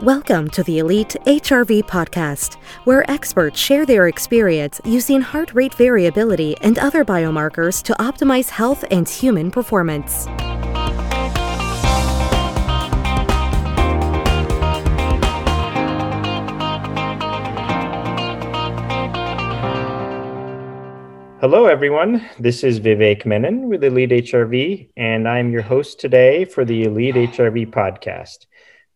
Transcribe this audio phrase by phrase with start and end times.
[0.00, 6.56] Welcome to the Elite HRV podcast, where experts share their experience using heart rate variability
[6.60, 10.26] and other biomarkers to optimize health and human performance.
[21.40, 22.26] Hello, everyone.
[22.40, 27.14] This is Vivek Menon with Elite HRV, and I'm your host today for the Elite
[27.14, 28.46] HRV podcast.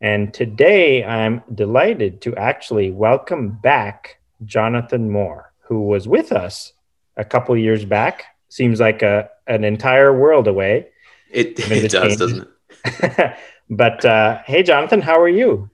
[0.00, 6.74] And today I'm delighted to actually welcome back Jonathan Moore, who was with us
[7.16, 8.24] a couple years back.
[8.48, 10.88] Seems like a, an entire world away.
[11.30, 12.46] It, it does, doesn't
[12.84, 13.36] it?
[13.70, 15.70] but uh, hey, Jonathan, how are you?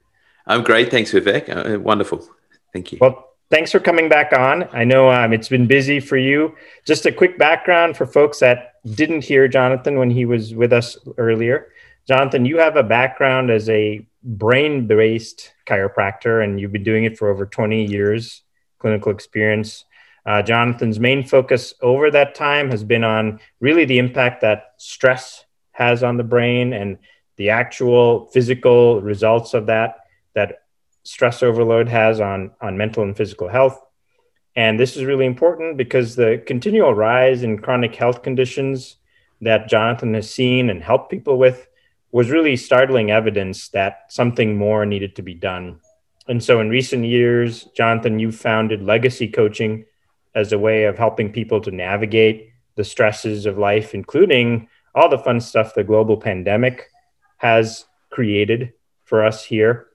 [0.47, 0.89] I'm great.
[0.89, 1.75] Thanks, Vivek.
[1.75, 2.27] Uh, wonderful.
[2.71, 2.97] Thank you.
[3.01, 4.67] Well, thanks for coming back on.
[4.73, 6.55] I know um, it's been busy for you.
[6.85, 10.97] Just a quick background for folks that didn't hear Jonathan when he was with us
[11.17, 11.67] earlier.
[12.07, 17.17] Jonathan, you have a background as a brain based chiropractor, and you've been doing it
[17.17, 18.41] for over 20 years,
[18.79, 19.85] clinical experience.
[20.25, 25.45] Uh, Jonathan's main focus over that time has been on really the impact that stress
[25.71, 26.97] has on the brain and
[27.35, 29.97] the actual physical results of that,
[30.33, 30.59] that
[31.03, 33.79] stress overload has on, on mental and physical health.
[34.55, 38.97] And this is really important because the continual rise in chronic health conditions
[39.41, 41.67] that Jonathan has seen and helped people with
[42.13, 45.79] was really startling evidence that something more needed to be done.
[46.27, 49.85] And so in recent years, Jonathan, you founded Legacy Coaching
[50.35, 55.17] as a way of helping people to navigate the stresses of life, including all the
[55.17, 56.87] fun stuff the global pandemic
[57.37, 58.73] has created
[59.05, 59.87] for us here.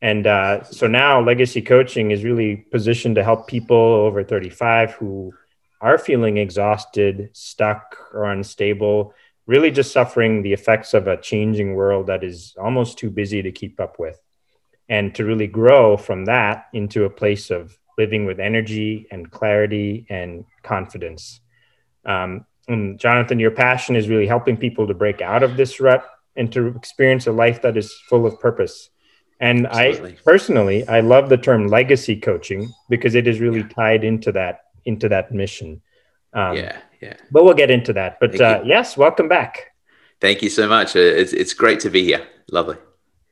[0.00, 5.32] And uh, so now Legacy Coaching is really positioned to help people over 35 who
[5.80, 9.14] are feeling exhausted, stuck, or unstable
[9.46, 13.52] really just suffering the effects of a changing world that is almost too busy to
[13.52, 14.20] keep up with.
[14.88, 20.06] And to really grow from that into a place of living with energy and clarity
[20.08, 21.40] and confidence.
[22.04, 26.04] Um, and Jonathan, your passion is really helping people to break out of this rut
[26.36, 28.90] and to experience a life that is full of purpose.
[29.40, 30.12] And Absolutely.
[30.12, 33.68] I personally, I love the term legacy coaching because it is really yeah.
[33.68, 35.82] tied into that into that mission.
[36.32, 37.16] Um, yeah, yeah.
[37.30, 38.18] But we'll get into that.
[38.20, 39.72] But uh, yes, welcome back.
[40.20, 40.96] Thank you so much.
[40.96, 42.26] Uh, it's, it's great to be here.
[42.50, 42.76] Lovely.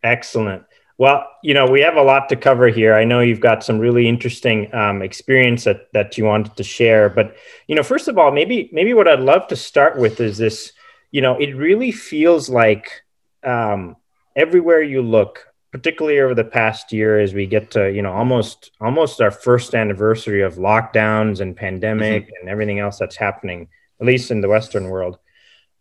[0.03, 0.65] Excellent.
[0.97, 2.95] Well, you know, we have a lot to cover here.
[2.95, 7.09] I know you've got some really interesting um, experience that, that you wanted to share.
[7.09, 7.37] But,
[7.67, 10.73] you know, first of all, maybe maybe what I'd love to start with is this,
[11.11, 13.03] you know, it really feels like
[13.43, 13.97] um,
[14.37, 18.71] everywhere you look, particularly over the past year as we get to you know almost
[18.81, 22.35] almost our first anniversary of lockdowns and pandemic mm-hmm.
[22.41, 23.67] and everything else that's happening
[24.01, 25.19] at least in the western world.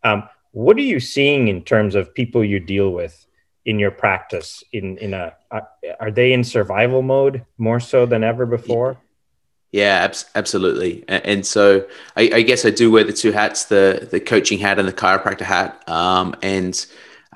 [0.02, 3.24] Um, what are you seeing in terms of people you deal with
[3.66, 5.32] in your practice in in a
[6.00, 8.96] are they in survival mode more so than ever before?
[9.70, 11.04] Yeah abs- absolutely.
[11.06, 14.58] And, and so I, I, guess i do wear the two hats the the coaching
[14.58, 15.88] hat and the chiropractor hat.
[15.88, 16.84] Um, and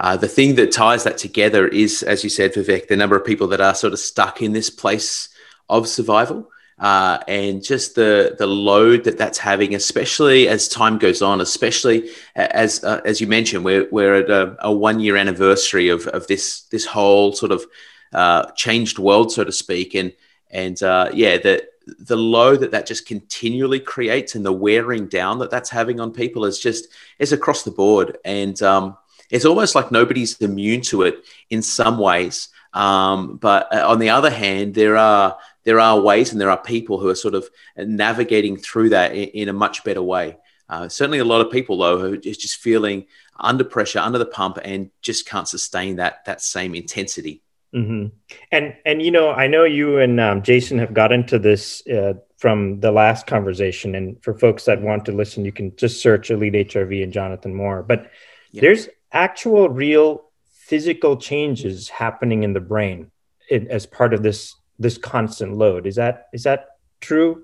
[0.00, 3.24] uh, the thing that ties that together is, as you said, Vivek, the number of
[3.24, 5.28] people that are sort of stuck in this place
[5.68, 6.50] of survival.
[6.78, 12.08] Uh, and just the the load that that's having, especially as time goes on, especially
[12.36, 16.24] as uh, as you mentioned, we're we're at a, a, one year anniversary of of
[16.28, 17.64] this this whole sort of
[18.12, 20.12] uh, changed world, so to speak, and
[20.52, 21.66] and uh, yeah, the
[21.98, 26.12] the load that that just continually creates and the wearing down that that's having on
[26.12, 26.86] people is just
[27.18, 28.96] is across the board, and um,
[29.30, 32.48] it's almost like nobody's immune to it in some ways.
[32.72, 36.60] Um, but uh, on the other hand, there are there are ways and there are
[36.60, 40.36] people who are sort of navigating through that in, in a much better way.
[40.68, 43.06] Uh, certainly, a lot of people though who are just feeling
[43.38, 47.42] under pressure, under the pump, and just can't sustain that that same intensity.
[47.74, 48.06] Mm-hmm.
[48.52, 52.14] And and you know, I know you and um, Jason have got into this uh,
[52.38, 53.94] from the last conversation.
[53.94, 57.54] And for folks that want to listen, you can just search Elite HRV and Jonathan
[57.54, 57.82] Moore.
[57.82, 58.10] But
[58.52, 58.62] yep.
[58.62, 63.10] there's actual real physical changes happening in the brain
[63.50, 66.66] as part of this this constant load is that is that
[67.00, 67.42] true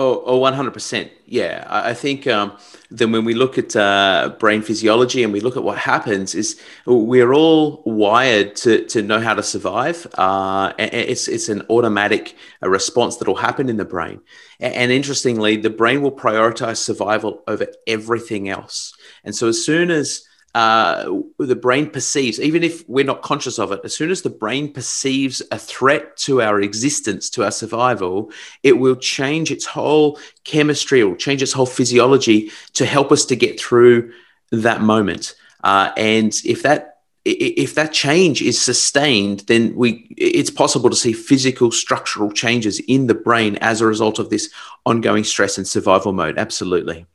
[0.00, 1.10] Oh, oh 100%.
[1.26, 1.66] Yeah.
[1.68, 2.56] I, I think um,
[2.88, 6.60] then when we look at uh, brain physiology and we look at what happens is
[6.86, 10.06] we're all wired to, to know how to survive.
[10.14, 14.20] Uh, it's, it's an automatic uh, response that will happen in the brain.
[14.60, 18.94] And, and interestingly, the brain will prioritize survival over everything else.
[19.24, 20.27] And so as soon as
[20.58, 24.28] uh, the brain perceives, even if we're not conscious of it, as soon as the
[24.28, 28.32] brain perceives a threat to our existence, to our survival,
[28.64, 33.24] it will change its whole chemistry, it will change its whole physiology to help us
[33.26, 34.12] to get through
[34.50, 35.36] that moment.
[35.62, 41.12] Uh, and if that if that change is sustained, then we it's possible to see
[41.12, 44.50] physical structural changes in the brain as a result of this
[44.84, 46.36] ongoing stress and survival mode.
[46.36, 47.06] Absolutely.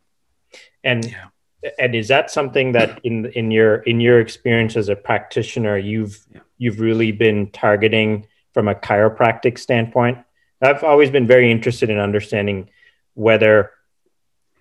[0.81, 1.25] And yeah.
[1.79, 6.25] And is that something that in in your in your experience as a practitioner you've
[6.33, 6.41] yeah.
[6.57, 10.17] you've really been targeting from a chiropractic standpoint?
[10.61, 12.69] I've always been very interested in understanding
[13.15, 13.71] whether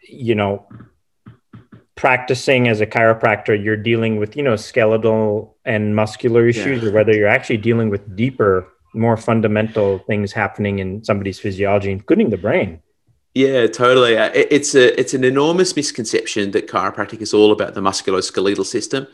[0.08, 0.66] you know
[1.94, 6.88] practicing as a chiropractor you're dealing with you know skeletal and muscular issues yeah.
[6.88, 12.31] or whether you're actually dealing with deeper more fundamental things happening in somebody's physiology including
[12.31, 12.81] the brain
[13.34, 14.17] yeah totally.
[14.17, 19.06] Uh, it's a it's an enormous misconception that chiropractic is all about the musculoskeletal system.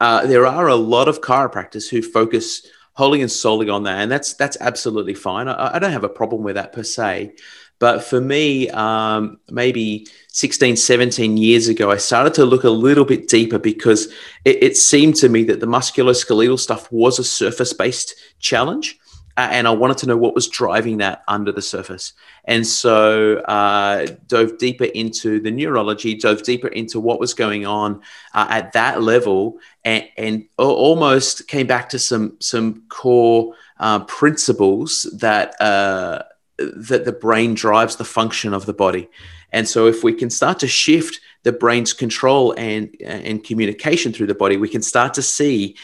[0.00, 4.10] Uh, there are a lot of chiropractors who focus wholly and solely on that and
[4.10, 5.48] that's that's absolutely fine.
[5.48, 7.34] I, I don't have a problem with that per se
[7.78, 13.04] but for me, um, maybe 16, 17 years ago, I started to look a little
[13.04, 14.06] bit deeper because
[14.44, 18.98] it, it seemed to me that the musculoskeletal stuff was a surface based challenge.
[19.36, 22.14] Uh, and I wanted to know what was driving that under the surface.
[22.46, 28.00] And so uh, dove deeper into the neurology, dove deeper into what was going on
[28.32, 35.02] uh, at that level, and, and, almost came back to some some core uh, principles
[35.18, 36.22] that uh,
[36.58, 39.08] that the brain drives the function of the body.
[39.52, 44.26] And so, if we can start to shift the brain's control and, and communication through
[44.26, 45.76] the body, we can start to see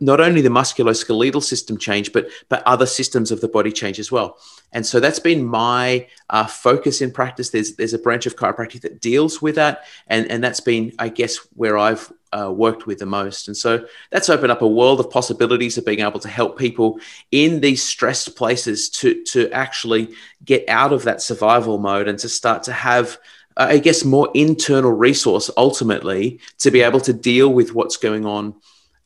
[0.00, 4.10] not only the musculoskeletal system change, but, but other systems of the body change as
[4.10, 4.38] well.
[4.72, 7.50] And so, that's been my uh, focus in practice.
[7.50, 9.84] There's, there's a branch of chiropractic that deals with that.
[10.06, 13.48] And, and that's been, I guess, where I've uh, worked with the most.
[13.48, 16.98] And so that's opened up a world of possibilities of being able to help people
[17.30, 20.14] in these stressed places to, to actually
[20.44, 23.18] get out of that survival mode and to start to have,
[23.56, 28.26] uh, I guess, more internal resource ultimately to be able to deal with what's going
[28.26, 28.54] on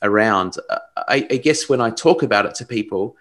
[0.02, 0.56] around.
[0.69, 3.17] Uh, I, I guess when I talk about it to people,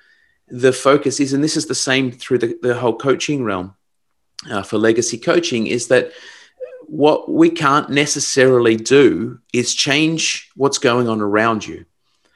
[0.47, 3.75] the focus is, and this is the same through the, the whole coaching realm
[4.51, 6.11] uh, for legacy coaching, is that
[6.87, 11.85] what we can't necessarily do is change what's going on around you.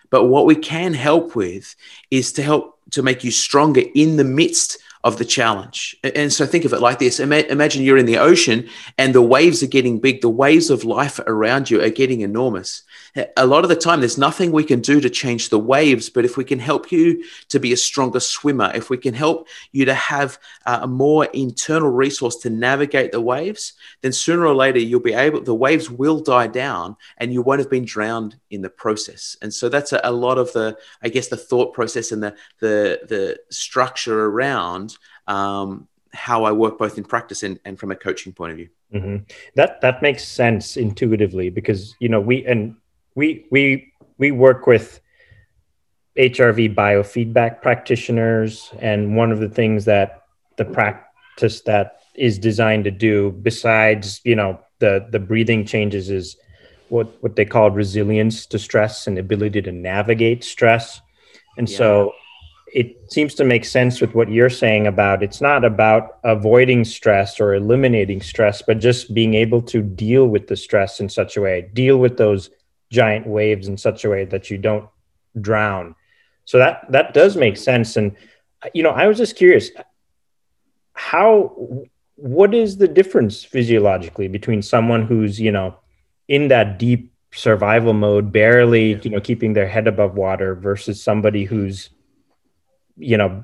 [0.09, 1.75] But what we can help with
[2.09, 4.77] is to help to make you stronger in the midst
[5.07, 5.95] of the challenge.
[6.03, 7.19] And so think of it like this.
[7.21, 8.67] Imagine you're in the ocean
[8.97, 12.83] and the waves are getting big, the waves of life around you are getting enormous
[13.35, 16.25] a lot of the time there's nothing we can do to change the waves but
[16.25, 19.85] if we can help you to be a stronger swimmer if we can help you
[19.85, 24.79] to have uh, a more internal resource to navigate the waves then sooner or later
[24.79, 28.61] you'll be able the waves will die down and you won't have been drowned in
[28.61, 32.11] the process and so that's a, a lot of the i guess the thought process
[32.11, 34.97] and the the the structure around
[35.27, 38.69] um, how I work both in practice and, and from a coaching point of view.
[38.93, 39.17] Mm-hmm.
[39.55, 42.75] That that makes sense intuitively because you know we and
[43.17, 45.01] we we we work with
[46.17, 50.23] HRV biofeedback practitioners, and one of the things that
[50.57, 56.37] the practice that is designed to do, besides you know the the breathing changes, is
[56.89, 61.01] what what they call resilience to stress and ability to navigate stress.
[61.57, 61.77] And yeah.
[61.77, 62.13] so
[62.71, 67.39] it seems to make sense with what you're saying about it's not about avoiding stress
[67.39, 71.41] or eliminating stress, but just being able to deal with the stress in such a
[71.41, 72.51] way, deal with those
[72.91, 74.89] giant waves in such a way that you don't
[75.39, 75.95] drown.
[76.45, 77.97] So that that does make sense.
[77.97, 78.15] And
[78.73, 79.69] you know, I was just curious,
[80.93, 85.77] how what is the difference physiologically between someone who's you know
[86.27, 91.43] in that deep survival mode, barely you know keeping their head above water, versus somebody
[91.43, 91.89] who's
[92.95, 93.43] you know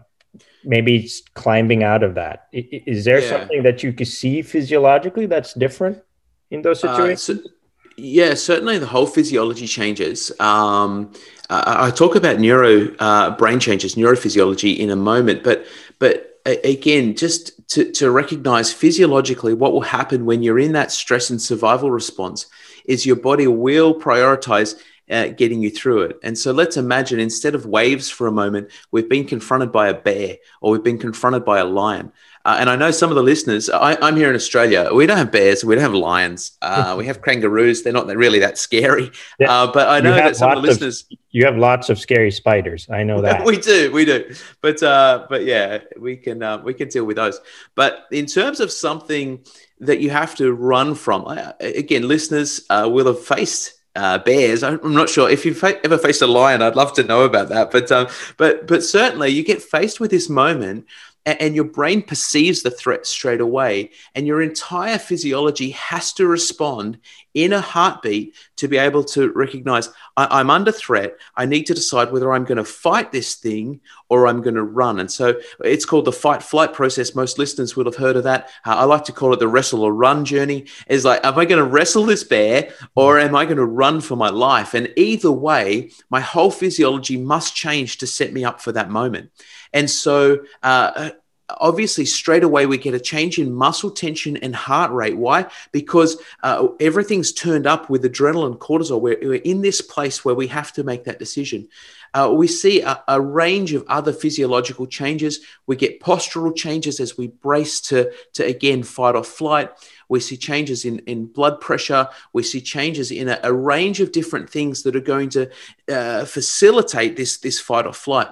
[0.63, 2.47] maybe climbing out of that?
[2.53, 3.29] Is there yeah.
[3.29, 6.01] something that you can see physiologically that's different
[6.50, 7.29] in those situations?
[7.29, 7.50] Uh, so-
[7.97, 10.31] yeah, certainly the whole physiology changes.
[10.39, 11.12] Um,
[11.50, 15.65] I, I, talk about neuro uh, brain changes, neurophysiology in a moment, but
[16.00, 21.29] but again, just to, to recognize physiologically what will happen when you're in that stress
[21.29, 22.47] and survival response
[22.85, 26.19] is your body will prioritize uh, getting you through it.
[26.23, 29.93] And so let's imagine instead of waves for a moment, we've been confronted by a
[29.93, 32.12] bear or we've been confronted by a lion.
[32.45, 34.89] Uh, and I know some of the listeners, I, am here in Australia.
[34.93, 36.51] We don't have bears, we don't have lions.
[36.62, 37.83] Uh, we have kangaroos.
[37.83, 39.12] They're not really that scary.
[39.45, 41.05] Uh, but I know that some of the listeners.
[41.09, 42.88] Of, you have lots of scary spiders.
[42.89, 43.45] I know that.
[43.45, 44.33] we do, we do.
[44.62, 47.39] But uh, but yeah, we can uh, we can deal with those.
[47.75, 49.45] But in terms of something
[49.79, 51.25] that you have to run from,
[51.59, 54.63] again, listeners will have faced uh, bears.
[54.63, 56.62] I'm not sure if you've ever faced a lion.
[56.62, 57.71] I'd love to know about that.
[57.71, 58.07] But um,
[58.38, 60.85] but but certainly you get faced with this moment
[61.25, 66.98] and your brain perceives the threat straight away and your entire physiology has to respond
[67.33, 71.17] in a heartbeat to be able to recognize I, am under threat.
[71.35, 74.63] I need to decide whether I'm going to fight this thing or I'm going to
[74.63, 74.99] run.
[74.99, 77.15] And so it's called the fight flight process.
[77.15, 78.49] Most listeners will have heard of that.
[78.65, 80.65] Uh, I like to call it the wrestle or run journey.
[80.87, 84.01] Is like, am I going to wrestle this bear or am I going to run
[84.01, 84.73] for my life?
[84.73, 89.31] And either way, my whole physiology must change to set me up for that moment.
[89.73, 91.11] And so, uh,
[91.50, 95.17] obviously straight away we get a change in muscle tension and heart rate.
[95.17, 95.47] Why?
[95.71, 99.01] Because uh, everything's turned up with adrenaline cortisol.
[99.01, 101.67] We're, we're, in this place where we have to make that decision.
[102.13, 105.39] Uh, we see a, a, range of other physiological changes.
[105.65, 109.71] We get postural changes as we brace to, to again fight or flight.
[110.09, 112.07] We see changes in, in blood pressure.
[112.31, 115.50] We see changes in a, a range of different things that are going to
[115.89, 118.27] uh, facilitate this, this fight or flight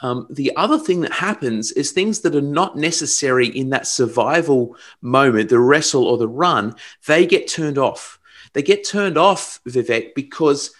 [0.00, 4.76] um, the other thing that happens is things that are not necessary in that survival
[5.00, 6.74] moment, the wrestle or the run,
[7.06, 8.18] they get turned off.
[8.52, 10.70] They get turned off, Vivek, because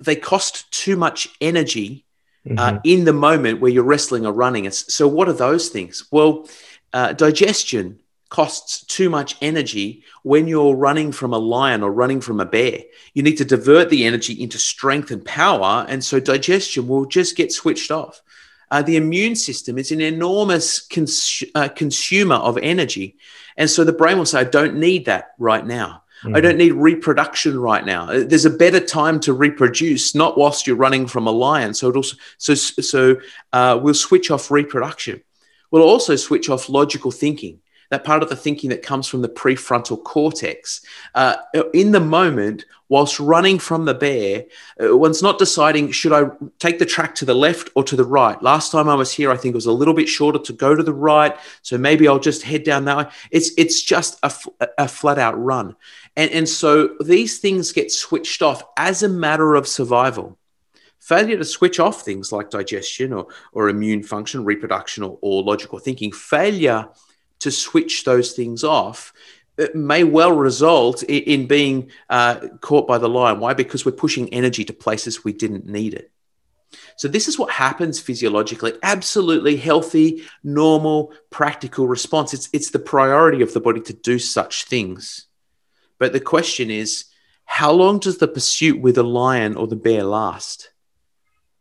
[0.00, 2.04] they cost too much energy
[2.46, 2.76] uh, mm-hmm.
[2.76, 4.70] uh, in the moment where you're wrestling or running.
[4.70, 6.06] So, what are those things?
[6.10, 6.48] Well,
[6.92, 12.40] uh, digestion, costs too much energy when you're running from a lion or running from
[12.40, 12.80] a bear.
[13.14, 15.86] You need to divert the energy into strength and power.
[15.88, 18.22] And so digestion will just get switched off.
[18.70, 23.16] Uh, the immune system is an enormous cons- uh, consumer of energy.
[23.56, 26.02] And so the brain will say, I don't need that right now.
[26.22, 26.36] Mm-hmm.
[26.36, 28.10] I don't need reproduction right now.
[28.10, 31.72] Uh, there's a better time to reproduce, not whilst you're running from a lion.
[31.72, 33.16] So it also, so so
[33.52, 35.22] uh, we'll switch off reproduction.
[35.70, 39.28] We'll also switch off logical thinking that part of the thinking that comes from the
[39.28, 40.82] prefrontal cortex.
[41.14, 41.36] Uh,
[41.72, 44.44] in the moment, whilst running from the bear,
[44.82, 48.04] uh, one's not deciding, should I take the track to the left or to the
[48.04, 48.40] right?
[48.42, 50.74] Last time I was here, I think it was a little bit shorter to go
[50.74, 51.36] to the right.
[51.62, 53.06] So maybe I'll just head down that way.
[53.30, 54.32] It's, it's just a,
[54.76, 55.76] a flat out run.
[56.16, 60.38] And, and so these things get switched off as a matter of survival
[61.00, 65.78] failure to switch off things like digestion or, or immune function, reproduction, or, or logical
[65.78, 66.86] thinking, failure
[67.40, 69.12] to switch those things off
[69.58, 73.40] it may well result in being uh, caught by the lion.
[73.40, 73.54] Why?
[73.54, 76.12] Because we're pushing energy to places we didn't need it.
[76.96, 78.74] So, this is what happens physiologically.
[78.82, 82.34] Absolutely healthy, normal, practical response.
[82.34, 85.26] It's, it's the priority of the body to do such things.
[85.98, 87.06] But the question is
[87.44, 90.70] how long does the pursuit with the lion or the bear last?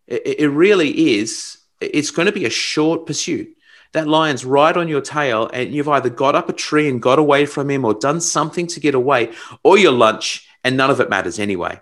[0.05, 1.57] It, it really is.
[1.81, 3.56] It's going to be a short pursuit
[3.93, 7.19] that lion's right on your tail and you've either got up a tree and got
[7.19, 9.31] away from him or done something to get away
[9.63, 11.79] or your lunch and none of it matters anyway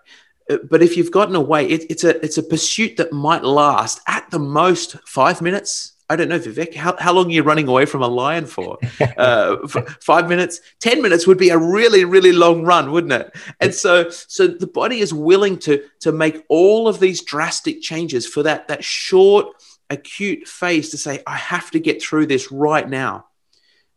[0.49, 3.99] uh, but if you've gotten away it, it's a it's a pursuit that might last
[4.07, 7.67] at the most five minutes I don't know, Vivek, how, how long are you running
[7.67, 8.77] away from a lion for?
[9.17, 9.65] Uh,
[10.01, 13.33] five minutes, 10 minutes would be a really, really long run, wouldn't it?
[13.61, 18.27] And so, so the body is willing to, to make all of these drastic changes
[18.27, 19.47] for that, that short
[19.89, 23.27] acute phase to say, I have to get through this right now.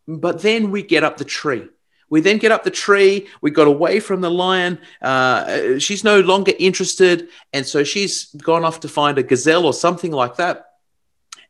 [0.07, 1.67] But then we get up the tree.
[2.09, 3.27] We then get up the tree.
[3.41, 4.79] We got away from the lion.
[5.01, 7.29] Uh, she's no longer interested.
[7.53, 10.65] And so she's gone off to find a gazelle or something like that.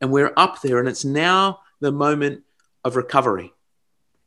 [0.02, 2.44] And we're up there, and it's now the moment
[2.84, 3.54] of recovery.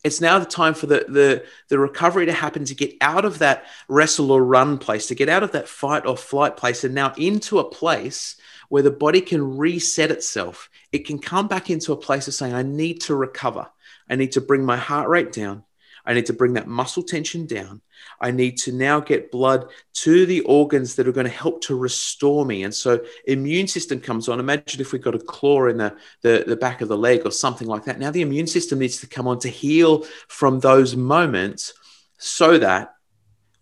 [0.04, 3.38] It's now the time for the, the, the recovery to happen to get out of
[3.38, 6.94] that wrestle or run place, to get out of that fight or flight place, and
[6.94, 8.36] now into a place
[8.72, 10.70] where the body can reset itself.
[10.92, 13.68] It can come back into a place of saying, I need to recover.
[14.08, 15.64] I need to bring my heart rate down.
[16.06, 17.82] I need to bring that muscle tension down.
[18.18, 21.76] I need to now get blood to the organs that are going to help to
[21.76, 22.62] restore me.
[22.62, 24.40] And so immune system comes on.
[24.40, 27.30] Imagine if we've got a claw in the, the, the back of the leg or
[27.30, 27.98] something like that.
[27.98, 31.74] Now the immune system needs to come on to heal from those moments
[32.16, 32.94] so that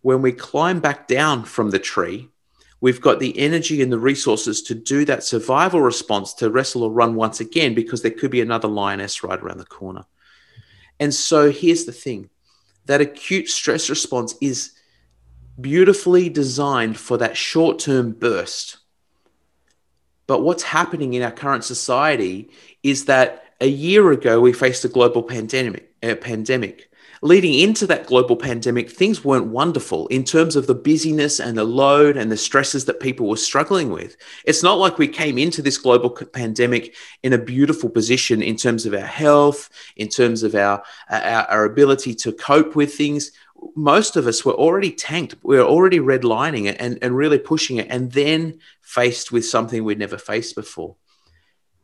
[0.02, 2.29] when we climb back down from the tree,
[2.80, 6.90] we've got the energy and the resources to do that survival response to wrestle or
[6.90, 10.04] run once again because there could be another lioness right around the corner.
[10.98, 12.30] And so here's the thing
[12.86, 14.72] that acute stress response is
[15.60, 18.78] beautifully designed for that short term burst.
[20.26, 22.50] But what's happening in our current society
[22.82, 25.88] is that a year ago we faced a global pandemic.
[26.02, 26.89] A pandemic
[27.22, 31.64] leading into that global pandemic, things weren't wonderful in terms of the busyness and the
[31.64, 34.16] load and the stresses that people were struggling with.
[34.44, 38.86] It's not like we came into this global pandemic in a beautiful position in terms
[38.86, 43.32] of our health, in terms of our, our, our ability to cope with things
[43.74, 45.36] most of us were already tanked.
[45.42, 49.84] We were already redlining it and, and really pushing it, and then faced with something
[49.84, 50.96] we'd never faced before.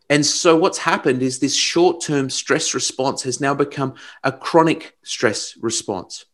[0.08, 4.96] And so, what's happened is this short term stress response has now become a chronic
[5.02, 6.25] stress response.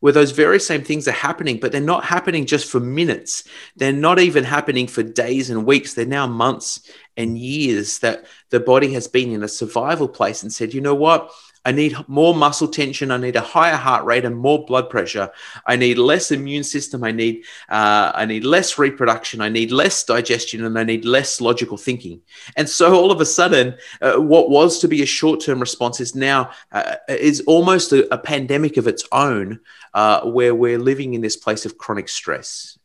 [0.00, 3.44] where those very same things are happening, but they're not happening just for minutes.
[3.76, 5.94] They're not even happening for days and weeks.
[5.94, 10.52] They're now months and years that the body has been in a survival place and
[10.52, 11.30] said, you know what?
[11.64, 13.10] I need more muscle tension.
[13.10, 15.30] I need a higher heart rate and more blood pressure.
[15.66, 17.02] I need less immune system.
[17.02, 19.40] I need uh, I need less reproduction.
[19.40, 22.20] I need less digestion, and I need less logical thinking.
[22.56, 26.00] And so all of a sudden, uh, what was to be a short term response
[26.00, 29.60] is now uh, is almost a, a, pandemic of its own,
[29.92, 32.78] uh, where we're living in this place of chronic stress.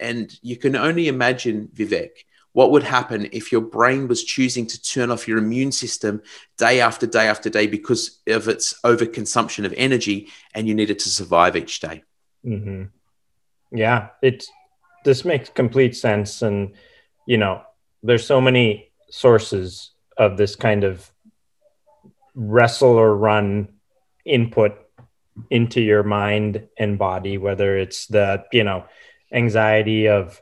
[0.00, 2.24] And you can only imagine, Vivek
[2.54, 6.22] what would happen if your brain was choosing to turn off your immune system
[6.56, 11.08] day after day after day because of its overconsumption of energy and you needed to
[11.08, 12.04] survive each day?
[12.46, 12.84] Mm-hmm.
[13.76, 14.46] Yeah, it
[15.04, 16.42] this makes complete sense.
[16.42, 16.74] And,
[17.26, 17.62] you know,
[18.04, 21.10] there's so many sources of this kind of
[22.36, 23.68] wrestle or run
[24.24, 24.78] input
[25.50, 28.84] into your mind and body, whether it's the, you know,
[29.32, 30.40] anxiety of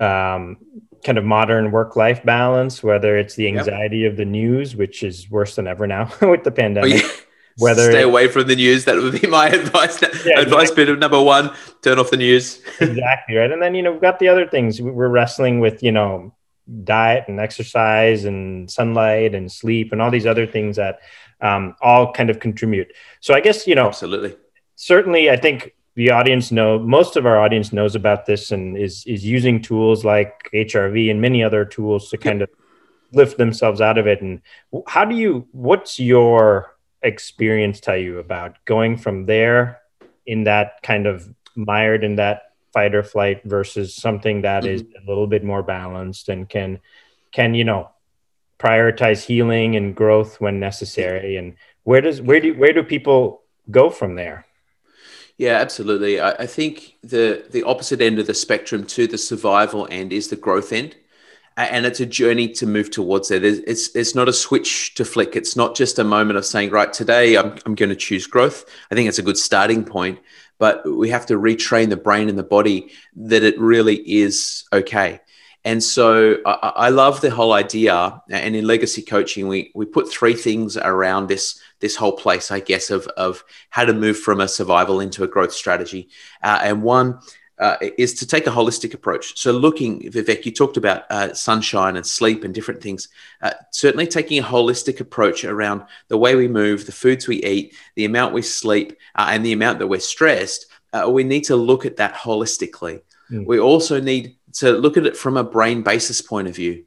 [0.00, 0.58] um,
[1.04, 4.12] kind of modern work life balance, whether it's the anxiety yep.
[4.12, 6.92] of the news, which is worse than ever now with the pandemic.
[6.92, 7.12] Oh, yeah.
[7.56, 10.02] Whether stay away from the news, that would be my advice.
[10.02, 10.74] Yeah, advice exactly.
[10.74, 12.60] bit of number one: turn off the news.
[12.80, 14.82] exactly right, and then you know we've got the other things.
[14.82, 16.34] We're wrestling with you know
[16.82, 20.98] diet and exercise and sunlight and sleep and all these other things that
[21.40, 22.92] um, all kind of contribute.
[23.20, 24.36] So I guess you know absolutely.
[24.74, 29.04] Certainly, I think the audience know most of our audience knows about this and is
[29.06, 32.50] is using tools like HRV and many other tools to kind of
[33.12, 34.20] lift themselves out of it.
[34.20, 34.40] And
[34.86, 35.46] how do you?
[35.52, 39.80] What's your experience tell you about going from there
[40.26, 44.74] in that kind of mired in that fight or flight versus something that mm-hmm.
[44.74, 46.80] is a little bit more balanced and can
[47.30, 47.90] can you know
[48.58, 53.90] prioritize healing and growth when necessary and where does where do where do people go
[53.90, 54.46] from there
[55.36, 56.20] yeah, absolutely.
[56.20, 60.28] I, I, think the the opposite end of the spectrum to the survival end is
[60.28, 60.94] the growth end,
[61.56, 63.44] and it's a journey to move towards it.
[63.44, 65.34] It's it's not a switch to flick.
[65.34, 68.64] It's not just a moment of saying, right, today I'm I'm going to choose growth.
[68.90, 70.20] I think it's a good starting point,
[70.58, 75.20] but we have to retrain the brain and the body that it really is okay.
[75.64, 78.22] And so I, I love the whole idea.
[78.30, 82.60] And in legacy coaching, we we put three things around this this whole place, I
[82.60, 86.08] guess, of, of how to move from a survival into a growth strategy.
[86.42, 87.20] Uh, and one
[87.58, 89.38] uh, is to take a holistic approach.
[89.38, 93.08] So, looking, Vivek, you talked about uh, sunshine and sleep and different things.
[93.40, 97.76] Uh, certainly, taking a holistic approach around the way we move, the foods we eat,
[97.94, 100.66] the amount we sleep, uh, and the amount that we're stressed.
[100.92, 103.02] Uh, we need to look at that holistically.
[103.30, 103.46] Mm.
[103.46, 106.84] We also need to look at it from a brain basis point of view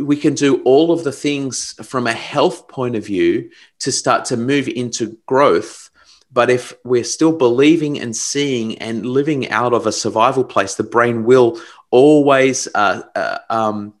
[0.00, 4.24] we can do all of the things from a health point of view to start
[4.26, 5.90] to move into growth.
[6.30, 10.82] But if we're still believing and seeing and living out of a survival place, the
[10.82, 11.60] brain will
[11.90, 13.94] always uh, uh, um,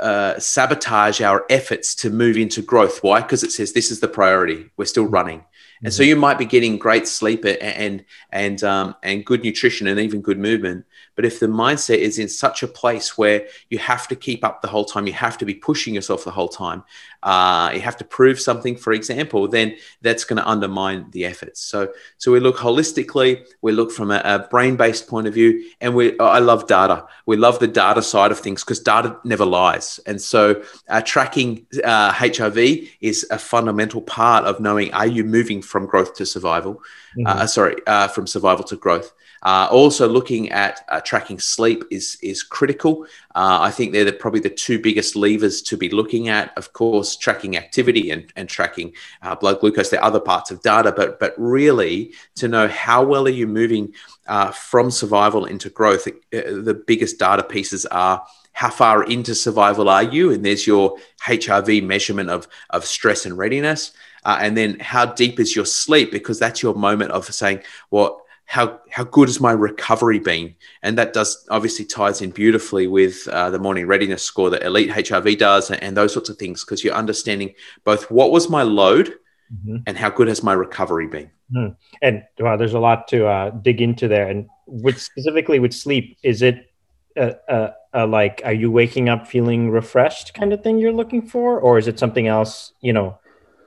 [0.00, 3.02] uh, sabotage our efforts to move into growth.
[3.02, 3.20] Why?
[3.20, 4.70] Because it says this is the priority.
[4.76, 5.44] We're still running.
[5.82, 6.08] And so mm-hmm.
[6.08, 10.38] you might be getting great sleep and and um, and good nutrition and even good
[10.38, 14.44] movement, but if the mindset is in such a place where you have to keep
[14.44, 16.82] up the whole time, you have to be pushing yourself the whole time,
[17.22, 21.60] uh, you have to prove something, for example, then that's going to undermine the efforts.
[21.60, 25.94] So, so we look holistically, we look from a, a brain-based point of view, and
[25.94, 27.06] we I love data.
[27.26, 31.66] We love the data side of things because data never lies, and so uh, tracking
[31.82, 36.74] uh, HRV is a fundamental part of knowing are you moving from growth to survival.
[37.16, 37.26] Mm-hmm.
[37.26, 39.12] Uh, sorry, uh, from survival to growth.
[39.44, 43.04] Uh, also, looking at uh, tracking sleep is is critical.
[43.34, 46.56] Uh, I think they're the, probably the two biggest levers to be looking at.
[46.56, 49.90] Of course, tracking activity and, and tracking uh, blood glucose.
[49.90, 53.46] There are other parts of data, but but really to know how well are you
[53.46, 53.92] moving
[54.28, 56.08] uh, from survival into growth.
[56.08, 60.96] Uh, the biggest data pieces are how far into survival are you, and there's your
[61.26, 63.92] HRV measurement of of stress and readiness.
[64.24, 68.80] and then how deep is your sleep because that's your moment of saying well how
[68.90, 70.54] how good has my recovery been?
[70.82, 74.90] And that does obviously ties in beautifully with uh, the morning readiness score that Elite
[74.90, 77.54] HRV does, and, and those sorts of things because you're understanding
[77.84, 79.14] both what was my load
[79.52, 79.78] mm-hmm.
[79.86, 81.30] and how good has my recovery been.
[81.54, 81.76] Mm.
[82.02, 84.28] And wow, there's a lot to uh, dig into there.
[84.28, 86.70] And with specifically with sleep, is it
[87.16, 87.72] a,
[88.06, 91.88] like are you waking up feeling refreshed kind of thing you're looking for, or is
[91.88, 92.72] it something else?
[92.80, 93.18] You know.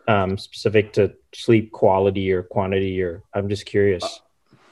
[0.10, 4.22] Um, specific to sleep quality or quantity or i'm just curious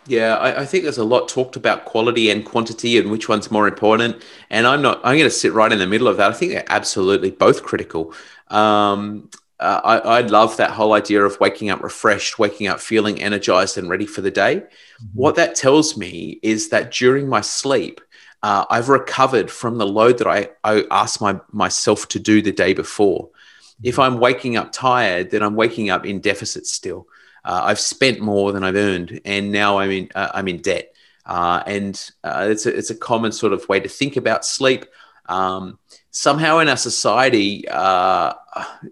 [0.07, 3.49] yeah, I, I, think there's a lot talked about quality and quantity and which one's
[3.49, 4.23] more important.
[4.49, 6.29] And I'm not, I'm going to sit right in the middle of that.
[6.29, 8.13] I think they're absolutely both critical.
[8.49, 13.21] Um, uh, I, I, love that whole idea of waking up refreshed, waking up feeling
[13.21, 14.57] energized and ready for the day.
[14.57, 15.05] Mm-hmm.
[15.13, 18.01] What that tells me is that during my sleep,
[18.43, 22.51] uh, I've recovered from the load that I, I asked my, myself to do the
[22.51, 23.29] day before.
[23.29, 23.87] Mm-hmm.
[23.87, 27.07] If I'm waking up tired, then I'm waking up in deficit still.
[27.45, 30.93] Uh, I've spent more than I've earned, and now I'm in uh, I'm in debt.
[31.25, 34.85] Uh, and uh, it's a it's a common sort of way to think about sleep.
[35.27, 35.79] Um,
[36.11, 38.33] somehow in our society, uh,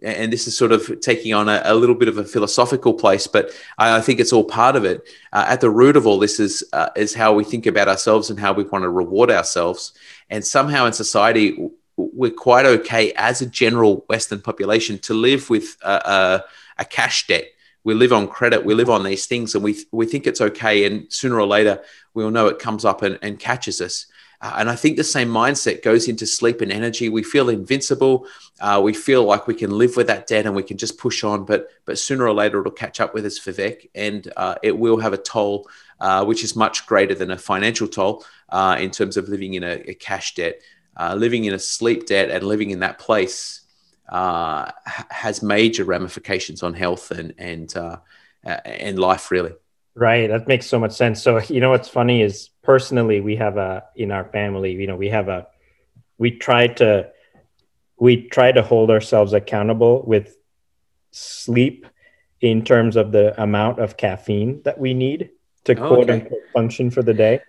[0.02, 3.28] and this is sort of taking on a, a, little bit of a philosophical place,
[3.28, 5.08] but I, I think it's all part of it.
[5.32, 6.64] Uh, at the root of all this is
[6.96, 9.94] is how we think about ourselves and how we want to reward ourselves.
[10.30, 15.78] And somehow in society, we're quite okay as a general Western population to live with
[15.84, 16.44] a, a,
[16.80, 17.46] a cash debt.
[17.84, 18.66] We live on credit.
[18.66, 20.86] We live on these things, and we we think it's okay.
[20.86, 21.82] And sooner or later,
[22.14, 24.08] we'll know it comes up and, and catches us.
[24.44, 27.08] Uh, and I think the same mindset goes into sleep and energy.
[27.08, 28.28] We feel invincible.
[28.60, 31.24] Uh, we feel like we can live with that debt and we can just push
[31.24, 31.46] on.
[31.46, 34.98] But but sooner or later, it'll catch up with us, Vivek, and uh, it will
[34.98, 35.70] have a toll,
[36.02, 39.64] uh, which is much greater than a financial toll uh, in terms of living in
[39.64, 40.62] a, a cash debt.
[40.96, 43.63] Uh, living in a sleep debt and living in that place
[44.10, 47.98] has major ramifications on health and and uh,
[48.44, 49.54] and life, really.
[49.96, 50.28] Right.
[50.28, 51.22] That makes so much sense.
[51.22, 54.96] So, you know, what's funny is personally, we have a, in our family, you know,
[54.96, 55.48] we have a,
[56.18, 57.10] we try to,
[58.00, 60.36] we try to hold ourselves accountable with
[61.12, 61.86] sleep
[62.42, 65.30] in terms of the amount of caffeine that we need
[65.66, 66.14] to oh, quote okay.
[66.14, 67.40] unquote function for the day.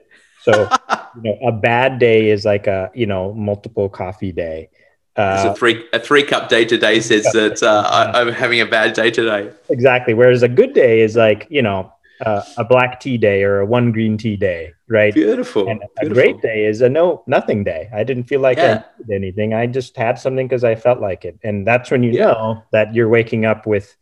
[0.43, 0.53] So,
[1.17, 4.69] you know, a bad day is like a, you know, multiple coffee day.
[5.17, 8.67] Uh, a three a three cup day today says that uh, I, I'm having a
[8.67, 9.51] bad day today.
[9.69, 10.13] Exactly.
[10.13, 11.93] Whereas a good day is like you know
[12.25, 15.15] uh, a black tea day or a one green tea day, right?
[15.15, 15.69] Beautiful.
[15.69, 16.15] And a Beautiful.
[16.15, 17.89] great day is a no nothing day.
[17.93, 18.83] I didn't feel like yeah.
[18.85, 19.55] I did anything.
[19.55, 22.27] I just had something because I felt like it, and that's when you yeah.
[22.27, 23.97] know that you're waking up with,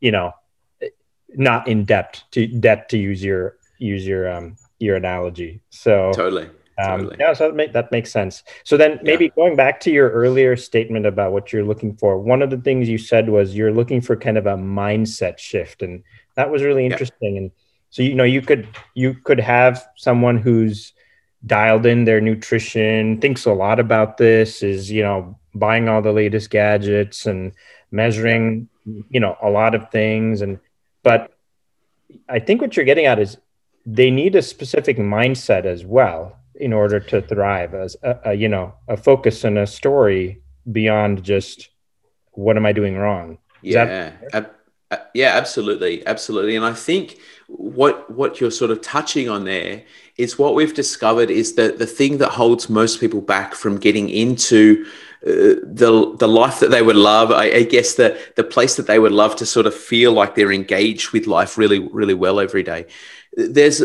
[0.00, 0.32] you know,
[1.28, 5.60] not in debt to debt to use your use your um your analogy.
[5.70, 6.48] So totally.
[6.78, 7.16] Um, totally.
[7.20, 8.42] Yeah, so that, make, that makes sense.
[8.64, 9.30] So then, maybe yeah.
[9.36, 12.88] going back to your earlier statement about what you're looking for, one of the things
[12.88, 16.02] you said was you're looking for kind of a mindset shift, and
[16.34, 17.34] that was really interesting.
[17.34, 17.42] Yeah.
[17.42, 17.50] And
[17.90, 20.92] so you know, you could you could have someone who's
[21.46, 26.12] dialed in their nutrition, thinks a lot about this, is you know buying all the
[26.12, 27.52] latest gadgets and
[27.92, 28.68] measuring
[29.10, 30.58] you know a lot of things, and
[31.04, 31.32] but
[32.28, 33.36] I think what you're getting at is
[33.86, 38.48] they need a specific mindset as well in order to thrive as a, a you
[38.48, 40.40] know a focus and a story
[40.70, 41.70] beyond just
[42.32, 43.38] what am I doing wrong.
[43.62, 44.50] Is yeah, ab-
[45.14, 46.56] yeah, absolutely, absolutely.
[46.56, 49.82] And I think what what you're sort of touching on there
[50.16, 54.08] is what we've discovered is that the thing that holds most people back from getting
[54.08, 54.84] into
[55.26, 57.30] uh, the the life that they would love.
[57.30, 60.34] I, I, guess the the place that they would love to sort of feel like
[60.34, 62.86] they're engaged with life really really well every day.
[63.32, 63.82] There's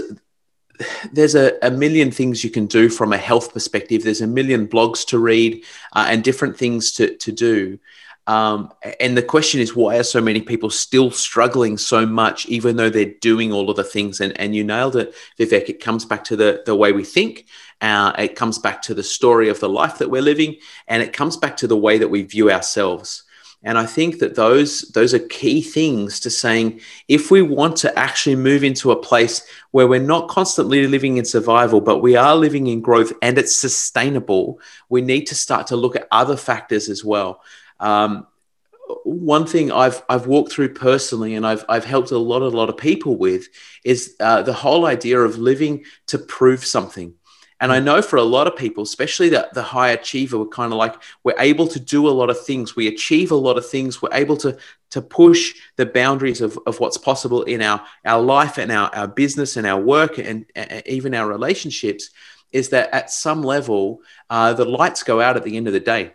[1.11, 4.03] there's a, a million things you can do from a health perspective.
[4.03, 5.63] There's a million blogs to read
[5.93, 7.79] uh, and different things to to do.
[8.27, 12.75] Um, and the question is, why are so many people still struggling so much, even
[12.75, 14.21] though they're doing all of the things?
[14.21, 15.67] And, and you nailed it, Vivek.
[15.67, 17.47] It comes back to the, the way we think.
[17.81, 20.57] Uh, it comes back to the story of the life that we're living.
[20.87, 23.23] And it comes back to the way that we view ourselves.
[23.61, 27.99] And I think that those those are key things to saying if we want to
[27.99, 32.35] actually move into a place where we're not constantly living in survival, but we are
[32.35, 36.87] living in growth and it's sustainable, we need to start to look at other factors
[36.87, 37.43] as well.
[37.81, 38.27] Um,
[39.03, 42.69] one thing I've I've walked through personally, and I've I've helped a lot a lot
[42.69, 43.47] of people with,
[43.83, 47.13] is uh, the whole idea of living to prove something.
[47.61, 50.71] And I know for a lot of people, especially the, the high achiever, we're kind
[50.71, 52.75] of like we're able to do a lot of things.
[52.75, 54.01] We achieve a lot of things.
[54.01, 54.57] We're able to
[54.91, 59.07] to push the boundaries of, of what's possible in our, our life and our, our
[59.07, 62.09] business and our work and, and even our relationships.
[62.51, 65.79] Is that at some level, uh, the lights go out at the end of the
[65.79, 66.13] day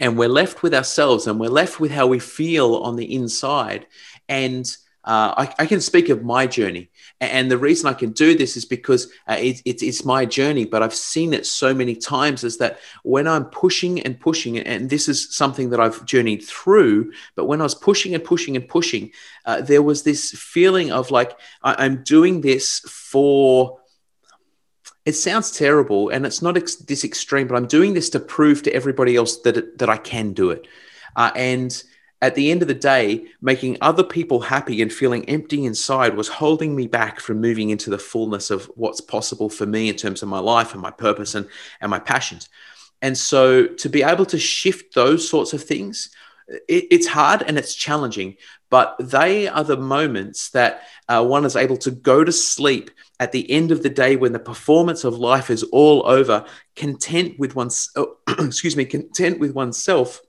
[0.00, 3.86] and we're left with ourselves and we're left with how we feel on the inside.
[4.28, 4.66] And
[5.06, 6.90] uh, I, I, can speak of my journey.
[7.20, 10.64] And the reason I can do this is because uh, it, it, it's my journey,
[10.64, 14.90] but I've seen it so many times is that when I'm pushing and pushing, and
[14.90, 18.68] this is something that I've journeyed through, but when I was pushing and pushing and
[18.68, 19.12] pushing,
[19.44, 23.78] uh, there was this feeling of like, I, I'm doing this for
[25.04, 28.64] it sounds terrible and it's not ex- this extreme, but I'm doing this to prove
[28.64, 30.66] to everybody else that it, that I can do it.
[31.14, 31.82] Uh, and
[32.22, 36.28] at the end of the day, making other people happy and feeling empty inside was
[36.28, 40.22] holding me back from moving into the fullness of what's possible for me in terms
[40.22, 41.48] of my life and my purpose and,
[41.80, 42.48] and my passions.
[43.02, 46.10] And so to be able to shift those sorts of things
[46.48, 48.36] it, it's hard and it's challenging,
[48.70, 53.32] but they are the moments that uh, one is able to go to sleep at
[53.32, 57.56] the end of the day when the performance of life is all over, content with
[57.56, 60.20] one's, oh, excuse me, content with oneself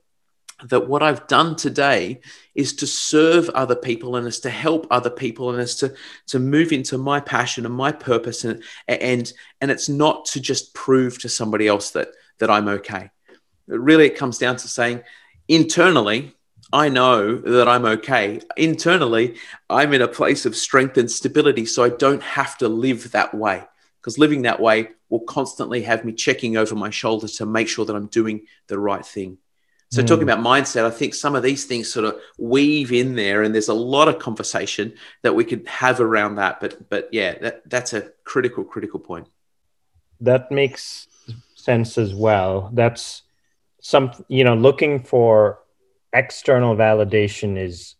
[0.64, 2.20] that what I've done today
[2.54, 5.94] is to serve other people and is to help other people and is to
[6.26, 10.74] to move into my passion and my purpose and and and it's not to just
[10.74, 13.10] prove to somebody else that that I'm okay.
[13.66, 15.02] Really, it comes down to saying
[15.46, 16.34] internally,
[16.72, 18.40] I know that I'm okay.
[18.56, 19.36] Internally,
[19.70, 23.34] I'm in a place of strength and stability, so I don't have to live that
[23.34, 23.64] way
[24.00, 27.84] because living that way will constantly have me checking over my shoulder to make sure
[27.84, 29.38] that I'm doing the right thing.
[29.90, 30.06] So, mm.
[30.06, 33.54] talking about mindset, I think some of these things sort of weave in there, and
[33.54, 36.60] there's a lot of conversation that we could have around that.
[36.60, 39.28] But, but yeah, that, that's a critical, critical point.
[40.20, 41.08] That makes
[41.54, 42.70] sense as well.
[42.74, 43.22] That's
[43.80, 45.60] some, you know, looking for
[46.12, 47.94] external validation is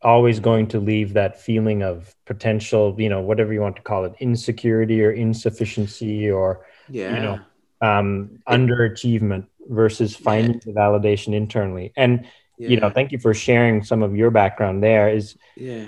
[0.00, 4.04] always going to leave that feeling of potential, you know, whatever you want to call
[4.04, 7.14] it, insecurity or insufficiency or, yeah.
[7.14, 7.40] you know,
[7.80, 10.60] um, underachievement versus finding yeah.
[10.66, 11.92] the validation internally.
[11.96, 12.26] And
[12.58, 12.68] yeah.
[12.68, 15.08] you know, thank you for sharing some of your background there.
[15.08, 15.86] Is yeah,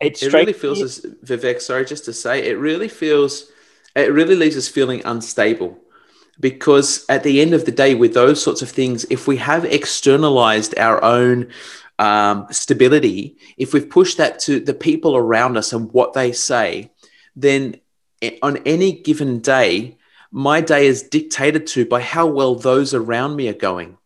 [0.00, 1.60] it, it really feels as Vivek.
[1.60, 3.50] Sorry, just to say, it really feels,
[3.94, 5.78] it really leaves us feeling unstable.
[6.40, 9.64] Because at the end of the day, with those sorts of things, if we have
[9.64, 11.52] externalized our own
[12.00, 16.90] um, stability, if we've pushed that to the people around us and what they say,
[17.36, 17.76] then
[18.42, 19.96] on any given day,
[20.36, 23.96] my day is dictated to by how well those around me are going.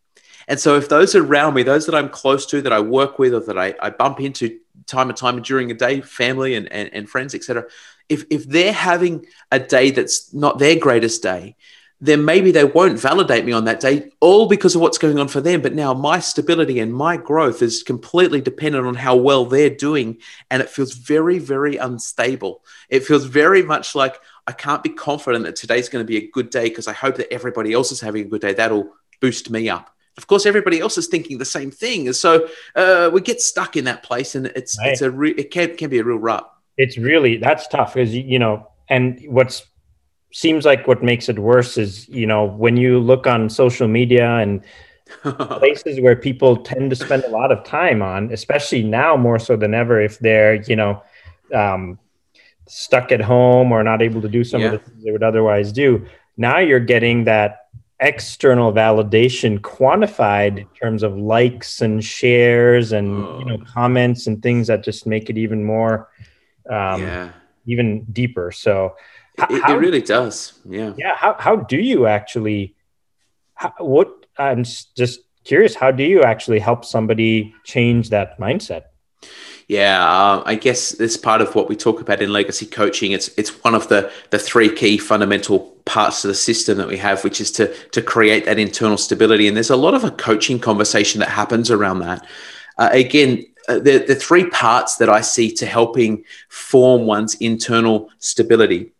[0.46, 3.32] And so, if those around me, those that I'm close to, that I work with,
[3.32, 6.90] or that I, I bump into time and time during a day, family and, and,
[6.92, 7.64] and friends, etc.,
[8.10, 11.56] if, if they're having a day that's not their greatest day,
[12.00, 15.28] then maybe they won't validate me on that day, all because of what's going on
[15.28, 15.60] for them.
[15.60, 20.18] But now my stability and my growth is completely dependent on how well they're doing.
[20.50, 22.62] And it feels very, very unstable.
[22.88, 26.30] It feels very much like I can't be confident that today's going to be a
[26.30, 28.54] good day because I hope that everybody else is having a good day.
[28.54, 29.94] That'll boost me up.
[30.16, 33.76] Of course, everybody else is thinking the same thing, and so uh, we get stuck
[33.76, 34.92] in that place, and it's right.
[34.92, 36.50] it's a re- it can can be a real rut.
[36.78, 39.66] It's really that's tough because you know, and what's
[40.32, 44.38] seems like what makes it worse is you know when you look on social media
[44.38, 44.64] and
[45.22, 49.56] places where people tend to spend a lot of time on, especially now more so
[49.56, 51.02] than ever, if they're you know
[51.54, 51.98] um,
[52.68, 54.68] stuck at home or not able to do some yeah.
[54.68, 56.06] of the things they would otherwise do.
[56.36, 57.66] Now you're getting that
[58.00, 63.38] external validation quantified in terms of likes and shares and oh.
[63.40, 66.08] you know comments and things that just make it even more
[66.68, 67.32] um, yeah.
[67.66, 68.52] even deeper.
[68.52, 68.94] So
[69.38, 70.58] it, how, it, really does.
[70.64, 70.92] Yeah.
[70.96, 71.16] Yeah.
[71.16, 72.74] How, how do you actually,
[73.54, 78.84] how, what I'm just curious, how do you actually help somebody change that mindset?
[79.68, 83.12] Yeah, uh, I guess this part of what we talk about in legacy coaching.
[83.12, 86.96] It's it's one of the the three key fundamental parts of the system that we
[86.96, 89.46] have, which is to to create that internal stability.
[89.46, 92.26] And there's a lot of a coaching conversation that happens around that.
[92.78, 98.08] Uh, again, uh, the the three parts that I see to helping form one's internal
[98.20, 98.92] stability.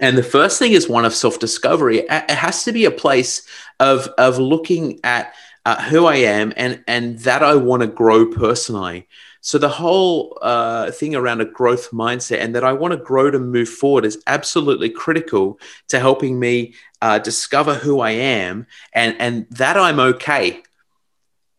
[0.00, 2.06] And the first thing is one of self discovery.
[2.08, 3.44] It has to be a place
[3.80, 5.34] of of looking at
[5.66, 9.08] uh, who I am and and that I want to grow personally.
[9.40, 13.30] So the whole uh, thing around a growth mindset and that I want to grow
[13.30, 19.16] to move forward is absolutely critical to helping me uh, discover who I am and
[19.18, 20.62] and that I'm okay,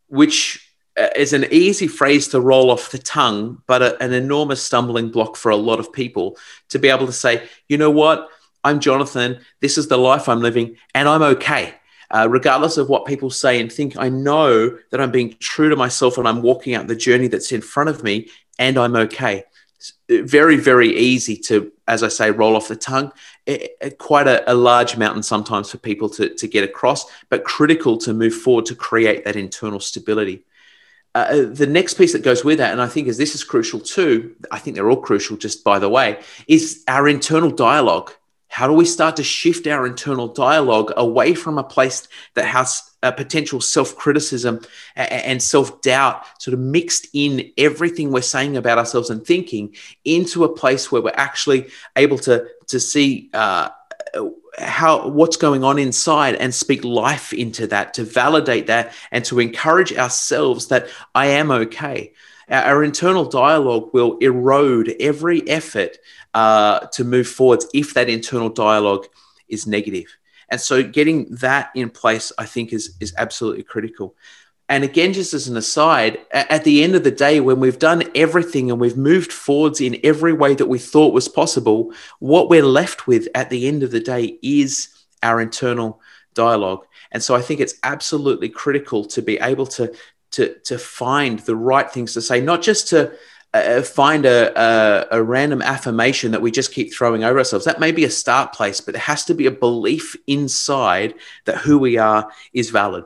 [0.07, 4.61] which uh, is an easy phrase to roll off the tongue, but a, an enormous
[4.61, 6.37] stumbling block for a lot of people
[6.69, 8.29] to be able to say, you know what,
[8.63, 9.39] I'm Jonathan.
[9.59, 11.73] This is the life I'm living, and I'm okay
[12.11, 15.75] uh, regardless of what people say and think, I know that I'm being true to
[15.75, 19.45] myself and I'm walking out the journey that's in front of me and I'm okay.
[20.09, 23.11] very, very easy to, as I say, roll off the tongue.
[23.45, 27.43] It, it, quite a, a, large mountain sometimes for people to, to get across, but
[27.43, 30.43] critical to move forward to create that internal stability.
[31.15, 33.43] Uh, uh the next piece that goes with that, and I think as this is
[33.43, 38.11] crucial too, I think they're all crucial just by the way, is our internal dialogue.
[38.51, 42.91] How do we start to shift our internal dialogue away from a place that has
[43.01, 44.59] a potential self criticism
[44.97, 50.43] and self doubt sort of mixed in everything we're saying about ourselves and thinking into
[50.43, 53.69] a place where we're actually able to, to see uh,
[54.59, 59.39] how what's going on inside and speak life into that to validate that and to
[59.39, 62.11] encourage ourselves that I am okay.
[62.49, 65.97] Our, our internal dialogue will erode every effort
[66.33, 69.07] uh, to move forwards if that internal dialogue
[69.47, 70.05] is negative.
[70.49, 74.15] And so getting that in place, I think, is, is absolutely critical.
[74.67, 78.03] And again, just as an aside, at the end of the day, when we've done
[78.15, 82.63] everything and we've moved forwards in every way that we thought was possible, what we're
[82.63, 84.87] left with at the end of the day is
[85.23, 85.99] our internal
[86.33, 86.85] dialogue.
[87.11, 89.93] And so I think it's absolutely critical to be able to
[90.31, 93.11] to to find the right things to say, not just to
[93.53, 97.65] uh, find a, a, a, random affirmation that we just keep throwing over ourselves.
[97.65, 101.57] That may be a start place, but there has to be a belief inside that
[101.57, 103.03] who we are is valid.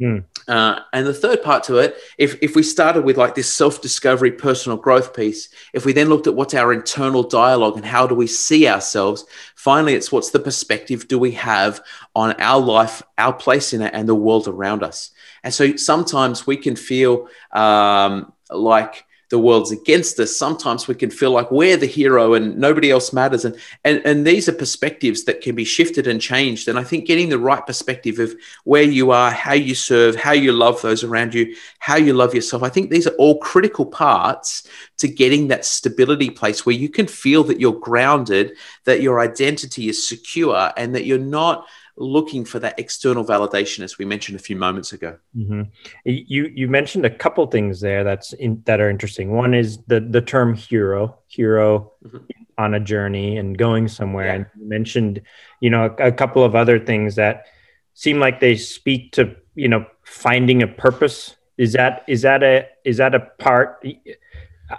[0.00, 0.24] Mm.
[0.46, 3.82] Uh, and the third part to it, if, if we started with like this self
[3.82, 8.06] discovery, personal growth piece, if we then looked at what's our internal dialogue and how
[8.06, 9.24] do we see ourselves,
[9.56, 11.80] finally, it's what's the perspective do we have
[12.14, 15.10] on our life, our place in it, and the world around us.
[15.42, 21.10] And so sometimes we can feel um, like the world's against us, sometimes we can
[21.10, 23.44] feel like we're the hero and nobody else matters.
[23.44, 26.68] And, and, and these are perspectives that can be shifted and changed.
[26.68, 30.32] And I think getting the right perspective of where you are, how you serve, how
[30.32, 33.84] you love those around you, how you love yourself, I think these are all critical
[33.84, 34.66] parts
[34.98, 39.88] to getting that stability place where you can feel that you're grounded, that your identity
[39.88, 41.66] is secure, and that you're not
[41.98, 45.18] looking for that external validation, as we mentioned a few moments ago.
[45.36, 45.62] Mm-hmm.
[46.04, 49.32] You you mentioned a couple things there that's in, that are interesting.
[49.32, 52.18] One is the the term hero, hero mm-hmm.
[52.56, 54.26] on a journey and going somewhere.
[54.26, 54.34] Yeah.
[54.34, 55.22] And you mentioned,
[55.60, 57.46] you know, a, a couple of other things that
[57.94, 61.36] seem like they speak to you know finding a purpose.
[61.56, 63.84] Is that is that a is that a part?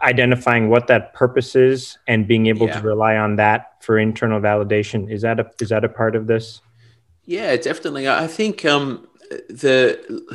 [0.04, 2.80] identifying what that purpose is and being able yeah.
[2.80, 6.28] to rely on that for internal validation is that a is that a part of
[6.28, 6.62] this
[7.30, 8.10] yeah, definitely.
[8.10, 9.08] I think um,
[9.50, 10.26] the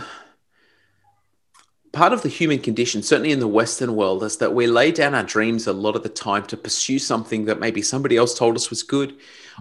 [1.92, 5.12] part of the human condition, certainly in the Western world, is that we lay down
[5.12, 8.54] our dreams a lot of the time to pursue something that maybe somebody else told
[8.54, 9.16] us was good,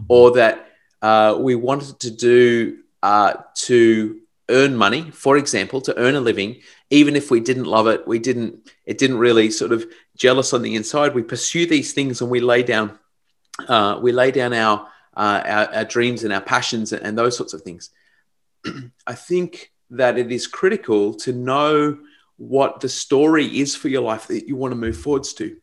[0.09, 0.67] or that
[1.01, 4.19] uh, we wanted to do uh, to
[4.49, 8.19] earn money, for example, to earn a living, even if we didn't love it, we
[8.19, 11.15] didn't, it didn't really sort of jealous on the inside.
[11.15, 12.99] We pursue these things and we lay down,
[13.67, 17.37] uh, we lay down our uh, our, our, dreams and our passions and, and those
[17.37, 17.89] sorts of things.
[19.07, 21.97] I think that it is critical to know
[22.37, 25.55] what the story is for your life that you want to move forwards to.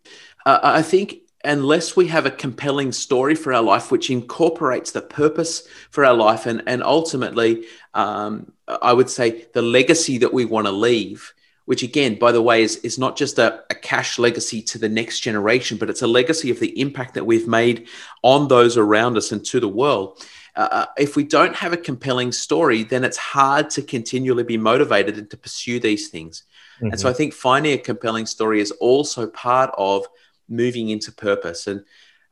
[0.46, 5.00] Uh, I think unless we have a compelling story for our life which incorporates the
[5.00, 10.44] purpose for our life and, and ultimately um, i would say the legacy that we
[10.44, 11.32] want to leave
[11.70, 14.88] which again, by the way, is, is not just a, a, cash legacy to the
[14.88, 17.86] next generation, but it's a legacy of the impact that we've made
[18.24, 20.20] on those around us and to the world.
[20.56, 24.56] Uh, uh, if we don't have a compelling story, then it's hard to continually be
[24.56, 26.42] motivated and to pursue these things.
[26.78, 26.86] Mm-hmm.
[26.86, 30.04] And so I think finding a compelling story is also part of
[30.48, 31.68] moving into purpose.
[31.68, 31.84] And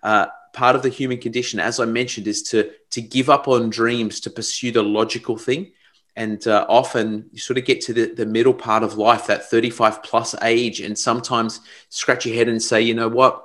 [0.03, 3.71] uh, part of the human condition, as I mentioned, is to to give up on
[3.71, 5.71] dreams to pursue the logical thing
[6.19, 9.49] and uh, often you sort of get to the, the middle part of life that
[9.49, 13.45] 35 plus age and sometimes scratch your head and say you know what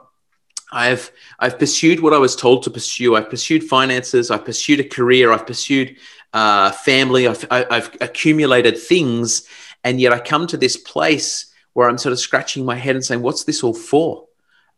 [0.72, 3.16] I've I've pursued what I was told to pursue.
[3.16, 4.32] I've pursued finances.
[4.32, 5.32] I've pursued a career.
[5.32, 5.98] I've pursued
[6.34, 7.28] uh, family.
[7.28, 9.48] I've, I've accumulated things,
[9.84, 13.06] and yet I come to this place where I'm sort of scratching my head and
[13.06, 14.26] saying, "What's this all for?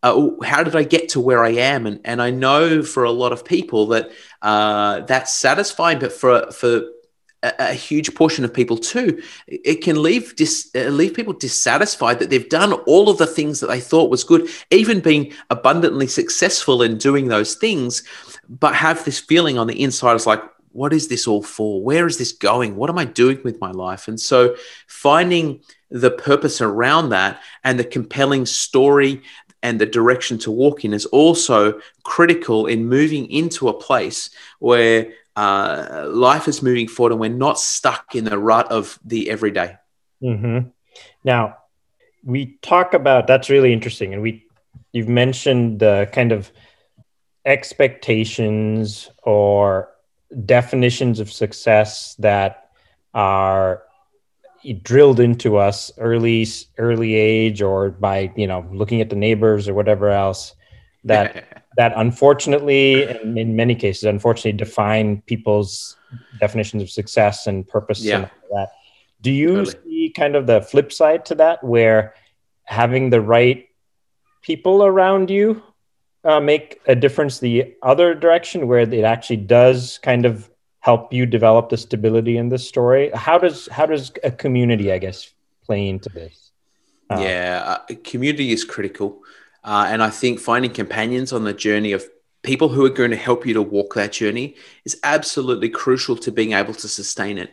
[0.03, 3.11] Uh, how did I get to where I am?" And and I know for a
[3.11, 6.81] lot of people that uh, that's satisfying, but for for
[7.59, 9.21] a, huge portion of people too.
[9.47, 13.59] It can leave dis, uh, leave people dissatisfied that they've done all of the things
[13.59, 18.03] that they thought was good, even being abundantly successful in doing those things,
[18.47, 21.81] but have this feeling on the inside is like, what is this all for?
[21.81, 22.75] Where is this going?
[22.75, 24.09] What am I doing with my life?
[24.09, 24.55] And so
[24.87, 29.21] finding the purpose around that and the compelling story
[29.63, 34.29] and the direction to walk in is also critical in moving into a place
[34.59, 39.29] where uh, life is moving forward and we're not stuck in the rut of the
[39.29, 39.75] everyday.
[40.21, 40.69] Mm-hmm.
[41.23, 41.57] Now,
[42.23, 44.45] we talk about that's really interesting, and we
[44.93, 46.51] you've mentioned the kind of
[47.45, 49.89] expectations or
[50.45, 52.69] definitions of success that
[53.13, 53.83] are
[54.81, 56.47] drilled into us early
[56.79, 60.55] early age or by you know looking at the neighbors or whatever else
[61.05, 65.97] that that unfortunately, and in many cases, unfortunately, define people's
[66.39, 68.15] definitions of success and purpose yeah.
[68.15, 68.69] and that.
[69.21, 69.83] Do you totally.
[69.83, 72.13] see kind of the flip side to that, where
[72.63, 73.67] having the right
[74.41, 75.61] people around you
[76.23, 80.49] uh, make a difference the other direction, where it actually does kind of
[80.79, 83.09] help you develop the stability in the story?
[83.13, 85.31] How does how does a community, I guess,
[85.65, 86.51] play into this?
[87.09, 89.21] Uh, yeah, uh, community is critical.
[89.65, 92.07] Uh, and I think finding companions on the journey of
[92.43, 94.55] people who are going to help you to walk that journey
[94.85, 97.51] is absolutely crucial to being able to sustain it.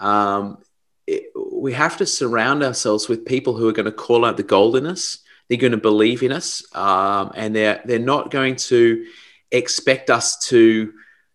[0.00, 0.58] Um,
[1.06, 4.42] it we have to surround ourselves with people who are going to call out the
[4.42, 5.18] gold in us.
[5.48, 9.06] They're going to believe in us, um, and they're they're not going to
[9.52, 10.92] expect us to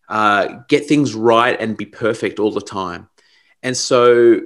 [0.10, 3.08] uh, get things right and be perfect all the time.
[3.64, 4.42] And so,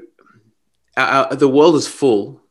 [0.96, 2.42] our, the world is full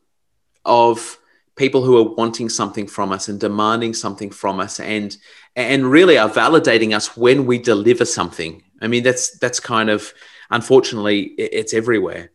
[0.65, 1.17] of
[1.61, 5.15] people who are wanting something from us and demanding something from us, and
[5.55, 8.63] and really are validating us when we deliver something.
[8.81, 10.11] I mean, that's that's kind of
[10.49, 12.31] unfortunately it's everywhere.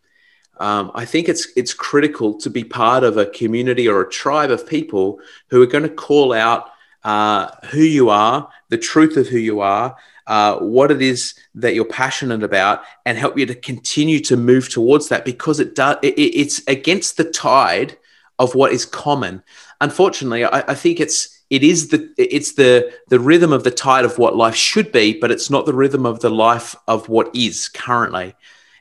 [0.59, 4.53] Um, I think it's it's critical to be part of a community or a tribe
[4.53, 5.19] of people
[5.51, 6.71] who are going to call out
[7.03, 9.97] uh, who you are, the truth of who you are,
[10.29, 14.69] uh, what it is that you're passionate about, and help you to continue to move
[14.69, 15.97] towards that because it does.
[16.03, 17.99] It, it's against the tide
[18.39, 19.43] of what is common.
[19.81, 24.05] Unfortunately, I, I think it's it is the it's the the rhythm of the tide
[24.05, 27.35] of what life should be but it's not the rhythm of the life of what
[27.35, 28.35] is currently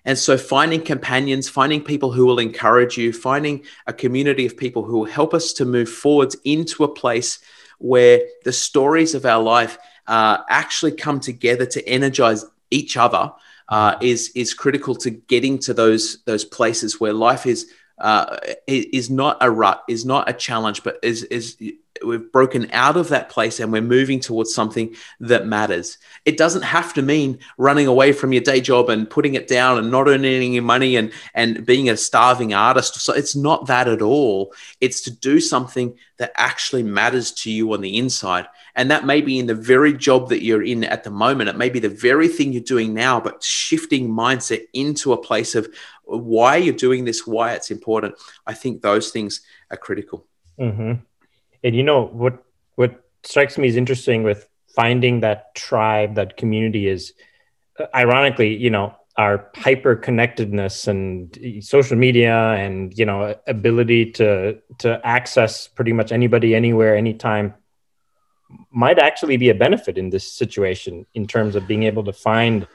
[0.03, 4.84] and so finding companions finding people who will encourage you finding a community of people
[4.84, 7.39] who will help us to move forwards into a place
[7.78, 9.78] where the stories of our life
[10.08, 13.32] uh, actually come together to energize each other
[13.70, 18.38] uh, is is critical to getting to those those places where life is uh,
[18.68, 21.58] is not a rut, is not a challenge, but is is
[22.04, 25.98] we've broken out of that place and we're moving towards something that matters.
[26.26, 29.78] It doesn't have to mean running away from your day job and putting it down
[29.78, 32.96] and not earning any money and and being a starving artist.
[32.96, 34.54] So it's not that at all.
[34.82, 38.48] It's to do something that actually matters to you on the inside.
[38.76, 41.50] And that may be in the very job that you're in at the moment.
[41.50, 45.56] It may be the very thing you're doing now, but shifting mindset into a place
[45.56, 45.68] of
[46.06, 48.16] why you're doing this, why it's important.
[48.45, 49.41] I think those things
[49.72, 50.26] are critical.
[50.60, 50.93] Mm-hmm.
[51.64, 52.43] And you know what
[52.76, 57.14] what strikes me as interesting with finding that tribe, that community is
[57.80, 64.60] uh, ironically, you know, our hyper connectedness and social media and you know ability to
[64.78, 67.53] to access pretty much anybody anywhere anytime
[68.72, 72.68] might actually be a benefit in this situation in terms of being able to find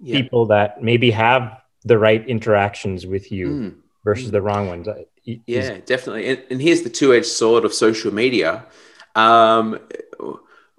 [0.00, 0.16] yeah.
[0.16, 3.74] people that maybe have the right interactions with you mm.
[4.04, 4.32] versus mm.
[4.32, 4.88] the wrong ones
[5.24, 6.28] yeah, definitely.
[6.28, 8.64] And, and, here's the two-edged sword of social media.
[9.14, 9.78] Um,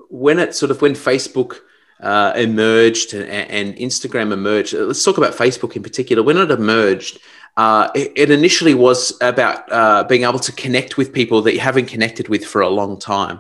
[0.10, 1.60] when it sort of when Facebook
[2.02, 6.24] uh, emerged and, and, Instagram emerged, let's talk about Facebook in particular.
[6.24, 7.20] When it emerged,
[7.56, 11.60] uh, it, it, initially was about uh, being able to connect with people that you
[11.60, 13.40] haven't connected with for a long time,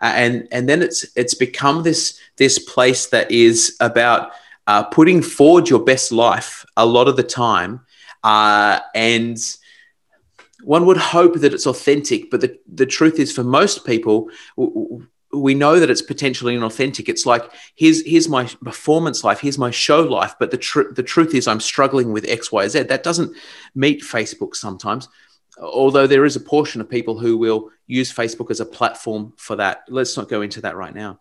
[0.00, 4.30] and and then it's it's become this this place that is about
[4.68, 7.80] uh, putting forward your best life a lot of the time,
[8.22, 9.38] uh, and
[10.62, 14.28] one would hope that it's authentic, but the, the truth is, for most people,
[15.32, 17.08] we know that it's potentially inauthentic.
[17.08, 21.02] It's like here's here's my performance life, here's my show life, but the truth the
[21.02, 22.82] truth is I'm struggling with X, Y, Z.
[22.84, 23.34] That doesn't
[23.74, 25.08] meet Facebook sometimes.
[25.60, 29.56] Although there is a portion of people who will use Facebook as a platform for
[29.56, 29.84] that.
[29.88, 31.20] Let's not go into that right now.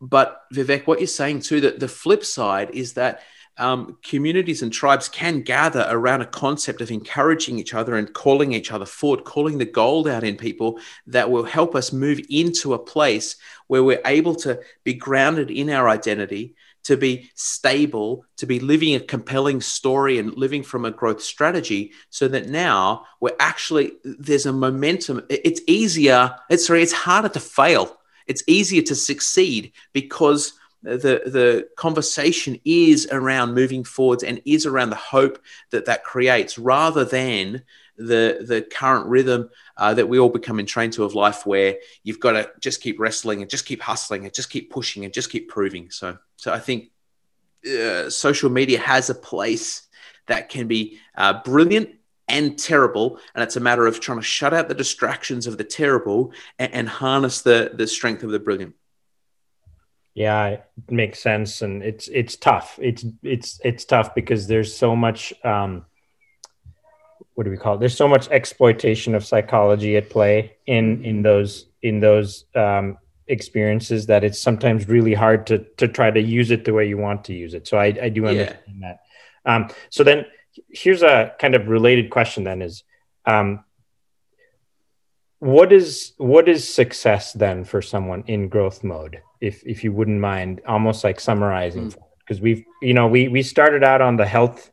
[0.00, 3.22] But Vivek, what you're saying too, that the flip side is that
[3.58, 8.52] um, communities and tribes can gather around a concept of encouraging each other and calling
[8.52, 12.72] each other forward, calling the gold out in people that will help us move into
[12.72, 13.36] a place
[13.66, 18.94] where we're able to be grounded in our identity, to be stable, to be living
[18.94, 24.46] a compelling story and living from a growth strategy so that now we're actually, there's
[24.46, 25.26] a momentum.
[25.28, 27.99] It's easier, it's sorry, it's harder to fail.
[28.26, 34.90] It's easier to succeed because the the conversation is around moving forwards and is around
[34.90, 35.38] the hope
[35.70, 37.62] that that creates rather than
[37.98, 42.20] the the current rhythm uh, that we all become entrained to of life where you've
[42.20, 45.30] got to just keep wrestling and just keep hustling and just keep pushing and just
[45.30, 45.90] keep proving.
[45.90, 46.90] So so i think
[47.66, 49.86] uh, social media has a place
[50.26, 51.90] that can be uh, brilliant
[52.30, 55.64] and terrible and it's a matter of trying to shut out the distractions of the
[55.64, 58.74] terrible and, and harness the the strength of the brilliant
[60.14, 62.78] yeah, it makes sense, and it's it's tough.
[62.82, 65.32] It's it's it's tough because there's so much.
[65.44, 65.86] Um,
[67.34, 67.80] what do we call it?
[67.80, 74.06] There's so much exploitation of psychology at play in in those in those um, experiences
[74.06, 77.24] that it's sometimes really hard to to try to use it the way you want
[77.24, 77.68] to use it.
[77.68, 78.96] So I I do understand yeah.
[79.44, 79.50] that.
[79.50, 80.26] Um, so then
[80.68, 82.44] here's a kind of related question.
[82.44, 82.84] Then is
[83.26, 83.64] um,
[85.40, 90.20] what is what is success then for someone in growth mode if if you wouldn't
[90.20, 92.42] mind almost like summarizing because mm.
[92.42, 94.70] we've you know we we started out on the health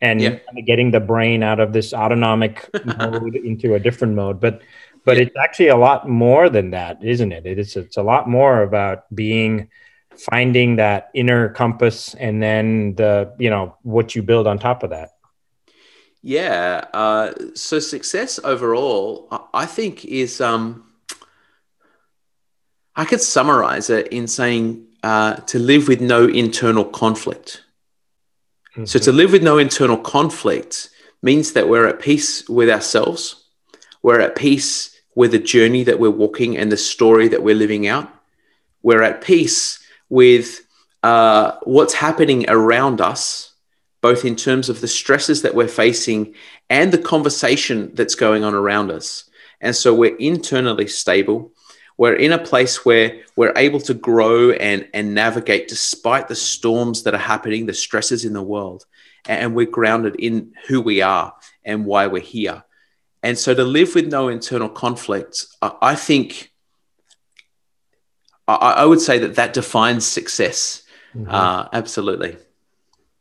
[0.00, 0.38] and yeah.
[0.64, 4.62] getting the brain out of this autonomic mode into a different mode but
[5.04, 5.24] but yeah.
[5.24, 9.12] it's actually a lot more than that isn't it it's it's a lot more about
[9.12, 9.68] being
[10.18, 14.90] finding that inner compass and then the you know what you build on top of
[14.90, 15.10] that
[16.26, 16.86] Yeah.
[16.92, 20.84] Uh, so success overall, I think, is um,
[22.96, 27.62] I could summarize it in saying uh, to live with no internal conflict.
[28.72, 28.86] Mm-hmm.
[28.86, 30.90] So to live with no internal conflict
[31.22, 33.44] means that we're at peace with ourselves,
[34.02, 37.86] we're at peace with the journey that we're walking and the story that we're living
[37.86, 38.12] out.
[38.82, 39.78] We're at peace
[40.08, 40.66] with
[41.02, 43.54] uh, what's happening around us
[44.06, 46.32] both in terms of the stresses that we're facing
[46.70, 49.28] and the conversation that's going on around us.
[49.60, 51.52] And so we're internally stable.
[51.96, 57.02] We're in a place where we're able to grow and, and navigate despite the storms
[57.02, 58.86] that are happening, the stresses in the world.
[59.24, 61.34] And we're grounded in who we are
[61.64, 62.62] and why we're here.
[63.24, 66.52] And so to live with no internal conflict, I think
[68.48, 70.82] I, would say that that defines success.
[71.14, 71.30] Mm-hmm.
[71.30, 72.36] Uh, absolutely.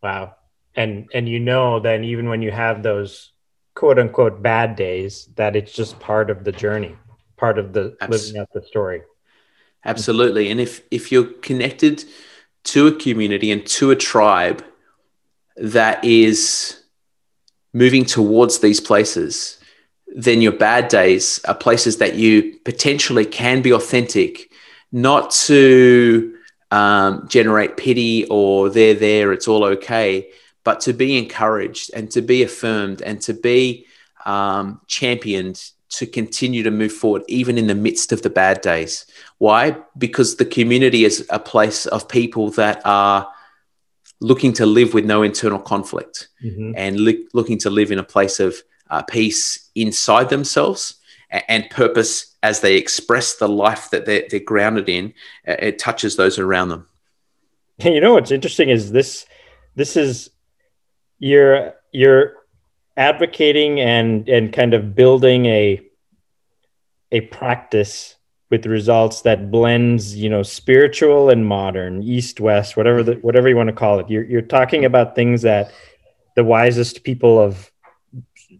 [0.03, 0.35] Wow
[0.75, 3.31] and and you know then even when you have those
[3.73, 6.95] quote unquote bad days that it's just part of the journey
[7.37, 9.01] part of the Abs- living out the story
[9.85, 12.03] absolutely and if if you're connected
[12.63, 14.63] to a community and to a tribe
[15.57, 16.83] that is
[17.73, 19.59] moving towards these places
[20.07, 24.51] then your bad days are places that you potentially can be authentic
[24.95, 26.37] not to
[26.71, 30.27] um, generate pity or they're there it's all okay
[30.63, 33.85] but to be encouraged and to be affirmed and to be
[34.25, 39.05] um, championed to continue to move forward, even in the midst of the bad days.
[39.37, 39.77] Why?
[39.97, 43.31] Because the community is a place of people that are
[44.19, 46.71] looking to live with no internal conflict mm-hmm.
[46.75, 48.55] and li- looking to live in a place of
[48.89, 50.95] uh, peace inside themselves
[51.29, 55.13] and, purpose as they express the life that they're, they're grounded in.
[55.47, 56.87] Uh, it touches those around them.
[57.83, 59.25] You know what's interesting is this.
[59.75, 60.29] This is
[61.19, 62.33] you're you're
[62.95, 65.81] advocating and and kind of building a
[67.11, 68.15] a practice
[68.49, 73.55] with results that blends you know spiritual and modern east west whatever the, whatever you
[73.55, 75.71] want to call it you're, you're talking about things that
[76.35, 77.71] the wisest people of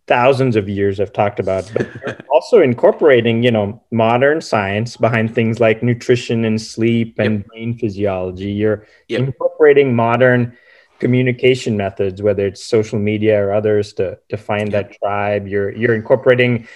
[0.08, 5.60] thousands of years have talked about but also incorporating you know modern science behind things
[5.60, 7.48] like nutrition and sleep and yep.
[7.48, 9.22] brain physiology you're yep.
[9.22, 10.56] incorporating modern
[11.00, 15.48] communication methods, whether it's social media or others, to to find that tribe.
[15.48, 16.68] You're you're incorporating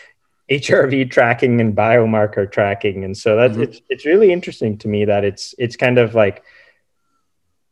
[0.51, 3.63] HRV tracking and biomarker tracking, and so that's mm-hmm.
[3.63, 6.43] it's it's really interesting to me that it's it's kind of like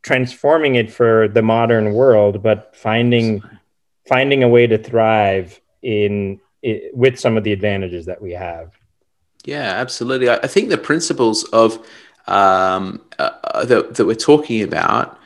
[0.04, 3.44] transforming it for the modern world, but finding
[4.08, 8.74] finding a way to thrive in it, with some of the advantages that we have.
[9.46, 10.30] Yeah, absolutely.
[10.30, 11.86] I, I think the principles of
[12.28, 15.18] um, uh, that, that we're talking about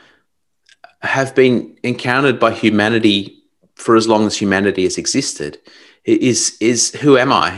[1.00, 3.42] have been encountered by humanity
[3.74, 5.58] for as long as humanity has existed
[6.04, 7.50] is is who am I?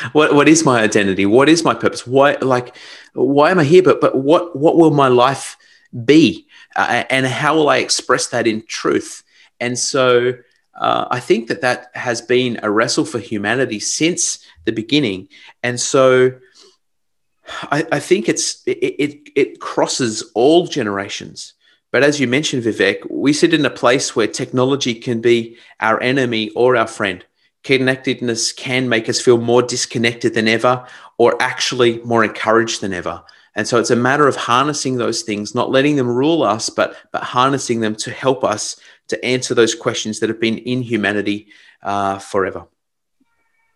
[0.12, 1.26] what what is my identity?
[1.26, 2.06] What is my purpose?
[2.06, 2.76] Why like
[3.14, 3.82] why am I here?
[3.82, 5.56] But but what what will my life
[6.04, 6.46] be?
[6.74, 9.22] Uh, and how will I express that in truth?
[9.60, 10.34] And so
[10.78, 15.28] uh, I think that that has been a wrestle for humanity since the beginning.
[15.62, 16.32] And so
[17.62, 21.54] I, I think it's it, it, it crosses all generations.
[21.90, 26.00] But as you mentioned, Vivek, we sit in a place where technology can be our
[26.02, 27.24] enemy or our friend.
[27.64, 33.24] Connectedness can make us feel more disconnected than ever or actually more encouraged than ever.
[33.54, 36.94] And so it's a matter of harnessing those things, not letting them rule us, but,
[37.10, 41.48] but harnessing them to help us to answer those questions that have been in humanity
[41.82, 42.66] uh, forever.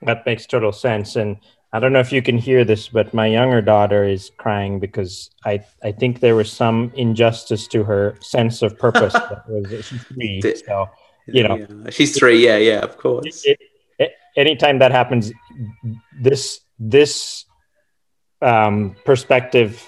[0.02, 1.16] That makes total sense.
[1.16, 1.38] And
[1.72, 5.30] I don't know if you can hear this, but my younger daughter is crying because
[5.44, 9.12] I, I think there was some injustice to her sense of purpose.
[9.14, 10.90] that was, she's three, so
[11.26, 11.90] you know, yeah.
[11.90, 12.44] she's three.
[12.44, 13.44] Yeah, yeah, of course.
[13.46, 13.58] It,
[13.98, 15.32] it, anytime that happens,
[16.20, 17.44] this this
[18.42, 19.86] um, perspective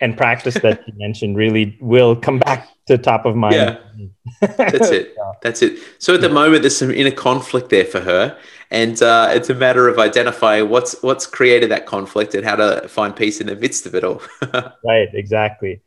[0.00, 3.54] and practice that you mentioned really will come back to top of mind.
[3.54, 3.78] Yeah,
[4.40, 5.16] that's it.
[5.42, 5.78] That's it.
[5.98, 8.36] So at the moment, there's some inner conflict there for her,
[8.70, 12.86] and uh, it's a matter of identifying what's what's created that conflict and how to
[12.88, 14.20] find peace in the midst of it all.
[14.84, 15.08] right.
[15.14, 15.80] Exactly.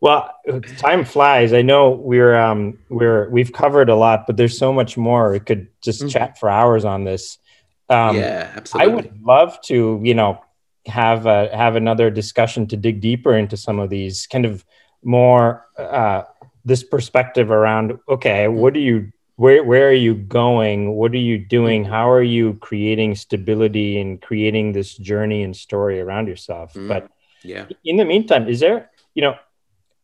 [0.00, 0.32] Well,
[0.78, 1.52] time flies.
[1.52, 5.32] I know we're um, we're we've covered a lot, but there's so much more.
[5.32, 6.08] We could just mm-hmm.
[6.08, 7.38] chat for hours on this.
[7.88, 8.92] Um, yeah, absolutely.
[8.92, 10.40] I would love to, you know,
[10.86, 14.64] have a, have another discussion to dig deeper into some of these kind of
[15.02, 16.22] more uh,
[16.64, 20.92] this perspective around okay what do you where where are you going?
[20.92, 21.82] What are you doing?
[21.82, 26.74] How are you creating stability and creating this journey and story around yourself?
[26.74, 27.08] Mm, but
[27.42, 27.64] yeah.
[27.82, 29.34] in the meantime is there you know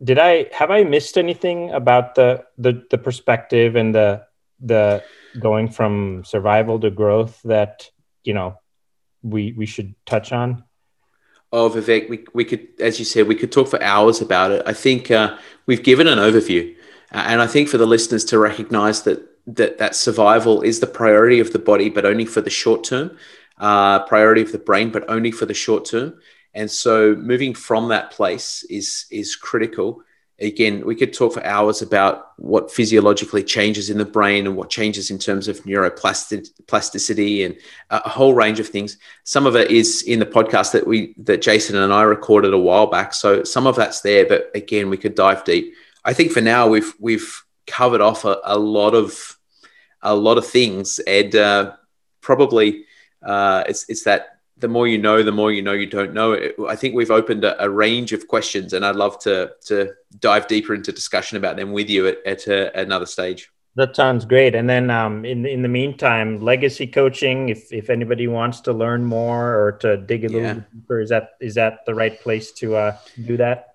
[0.03, 4.25] did i have i missed anything about the the the perspective and the
[4.61, 5.05] the
[5.39, 7.91] going from survival to growth that
[8.25, 8.59] you know
[9.23, 10.65] we we should touch on?
[11.53, 14.63] Oh, Vivek, we, we could, as you said, we could talk for hours about it.
[14.67, 16.75] I think uh, we've given an overview,
[17.13, 21.39] and I think for the listeners to recognize that that that survival is the priority
[21.39, 23.17] of the body, but only for the short term.
[23.59, 26.19] Uh, priority of the brain, but only for the short term.
[26.53, 30.03] And so, moving from that place is is critical
[30.39, 34.69] again, we could talk for hours about what physiologically changes in the brain and what
[34.69, 37.57] changes in terms of neuroplasticity and
[37.91, 38.99] a whole range of things.
[39.25, 42.59] Some of it is in the podcast that we that Jason and I recorded a
[42.59, 43.15] while back.
[43.15, 45.75] So some of that's there, but again, we could dive deep.
[46.05, 49.39] I think for now we've we've covered off a, a lot of
[50.03, 51.73] a lot of things, and uh,
[52.21, 52.85] probably
[53.23, 56.39] uh, it's it's that the more you know, the more you know you don't know.
[56.69, 60.47] I think we've opened a, a, range of questions, and I'd love to to dive
[60.47, 63.51] deeper into discussion about them with you at, at a, another stage.
[63.75, 64.55] That sounds great.
[64.55, 67.51] And then um, in in the meantime, legacy coaching.
[67.51, 70.61] If if anybody wants to learn more or to dig a little yeah.
[70.73, 72.97] deeper, is that is that the right place to uh,
[73.27, 73.75] do that?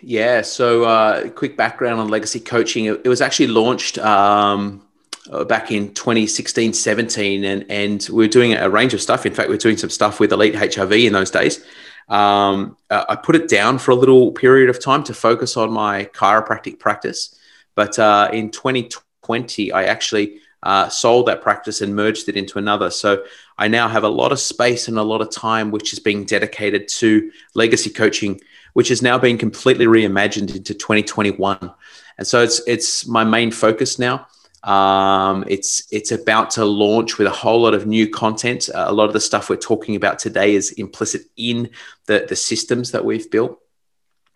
[0.00, 0.40] Yeah.
[0.40, 2.86] So, uh, quick background on legacy coaching.
[2.86, 3.98] It, it was actually launched.
[3.98, 4.86] Um,
[5.30, 9.24] uh, back in 2016, 17, and, and we were doing a range of stuff.
[9.24, 11.64] In fact, we were doing some stuff with Elite HRV in those days.
[12.08, 15.70] Um, uh, I put it down for a little period of time to focus on
[15.70, 17.38] my chiropractic practice.
[17.74, 22.90] But uh, in 2020, I actually uh, sold that practice and merged it into another.
[22.90, 23.24] So
[23.58, 26.24] I now have a lot of space and a lot of time, which is being
[26.24, 28.40] dedicated to legacy coaching,
[28.74, 31.72] which is now being completely reimagined into 2021.
[32.18, 34.26] And so it's it's my main focus now.
[34.64, 38.68] Um, it's it's about to launch with a whole lot of new content.
[38.72, 41.70] Uh, a lot of the stuff we're talking about today is implicit in
[42.06, 43.58] the the systems that we've built.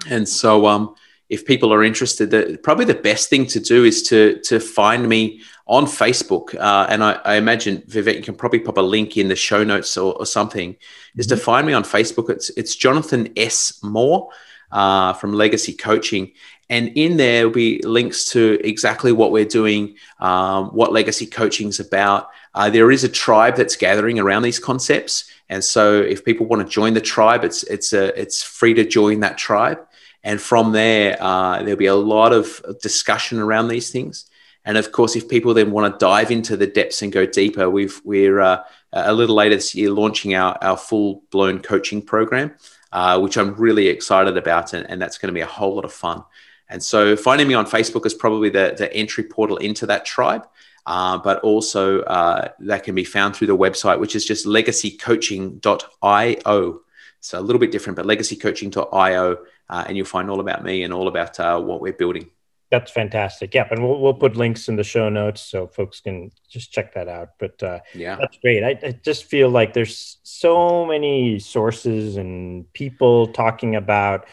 [0.08, 0.94] And so, um,
[1.28, 5.08] if people are interested, the, probably the best thing to do is to to find
[5.08, 6.54] me on Facebook.
[6.54, 9.64] Uh, and I, I, imagine Vivek, you can probably pop a link in the show
[9.64, 10.74] notes or, or something.
[10.74, 11.20] Mm-hmm.
[11.20, 11.44] Is to mm-hmm.
[11.44, 12.30] find me on Facebook.
[12.30, 14.30] It's it's Jonathan S Moore
[14.70, 16.32] uh, from Legacy Coaching,
[16.68, 21.68] and in there will be links to exactly what we're doing, um, what legacy coaching
[21.68, 22.28] is about.
[22.54, 26.66] Uh, there is a tribe that's gathering around these concepts, and so if people want
[26.66, 29.78] to join the tribe, it's it's a, it's free to join that tribe.
[30.24, 34.26] And from there, uh, there'll be a lot of discussion around these things.
[34.64, 37.70] And of course, if people then want to dive into the depths and go deeper,
[37.70, 42.52] we've we're uh, a little later this year launching our our full blown coaching program,
[42.90, 45.84] uh, which I'm really excited about, and, and that's going to be a whole lot
[45.84, 46.24] of fun.
[46.68, 50.46] And so finding me on Facebook is probably the, the entry portal into that tribe.
[50.86, 56.80] Uh, but also uh, that can be found through the website, which is just legacycoaching.io.
[57.20, 59.38] So a little bit different, but legacycoaching.io,
[59.68, 62.30] uh, and you'll find all about me and all about uh, what we're building.
[62.70, 63.52] That's fantastic.
[63.54, 66.94] Yeah, and we'll, we'll put links in the show notes so folks can just check
[66.94, 67.30] that out.
[67.38, 68.64] But uh, yeah, that's great.
[68.64, 74.26] I, I just feel like there's so many sources and people talking about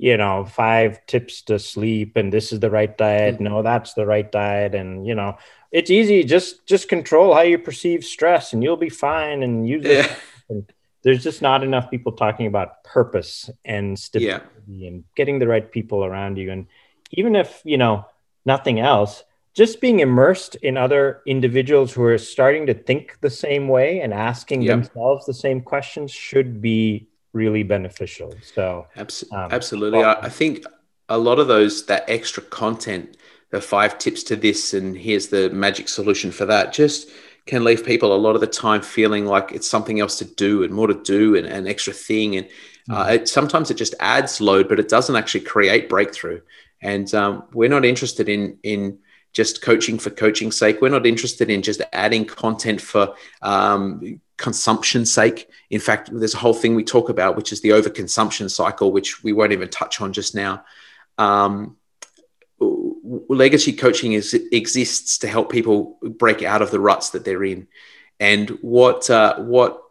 [0.00, 3.44] you know five tips to sleep and this is the right diet mm-hmm.
[3.44, 5.36] no that's the right diet and you know
[5.72, 9.84] it's easy just just control how you perceive stress and you'll be fine and use
[9.84, 10.14] it yeah.
[10.48, 10.72] and
[11.02, 14.88] there's just not enough people talking about purpose and stability yeah.
[14.88, 16.66] and getting the right people around you and
[17.10, 18.06] even if you know
[18.46, 19.22] nothing else
[19.52, 24.14] just being immersed in other individuals who are starting to think the same way and
[24.14, 24.70] asking yep.
[24.70, 28.34] themselves the same questions should be really beneficial.
[28.54, 28.86] So
[29.32, 30.64] um, absolutely, well, I, I think
[31.08, 33.16] a lot of those that extra content,
[33.50, 37.10] the five tips to this, and here's the magic solution for that, just
[37.46, 40.62] can leave people a lot of the time feeling like it's something else to do
[40.62, 42.36] and more to do and an extra thing.
[42.36, 42.48] And
[42.90, 43.14] uh, mm.
[43.14, 46.40] it, sometimes it just adds load, but it doesn't actually create breakthrough.
[46.82, 48.98] And um, we're not interested in in
[49.32, 50.80] just coaching for coaching's sake.
[50.80, 55.48] We're not interested in just adding content for um, consumption's sake.
[55.70, 59.22] In fact, there's a whole thing we talk about, which is the overconsumption cycle, which
[59.22, 60.64] we won't even touch on just now.
[61.18, 61.76] Um,
[62.58, 67.68] legacy coaching is exists to help people break out of the ruts that they're in.
[68.18, 69.82] And what uh, what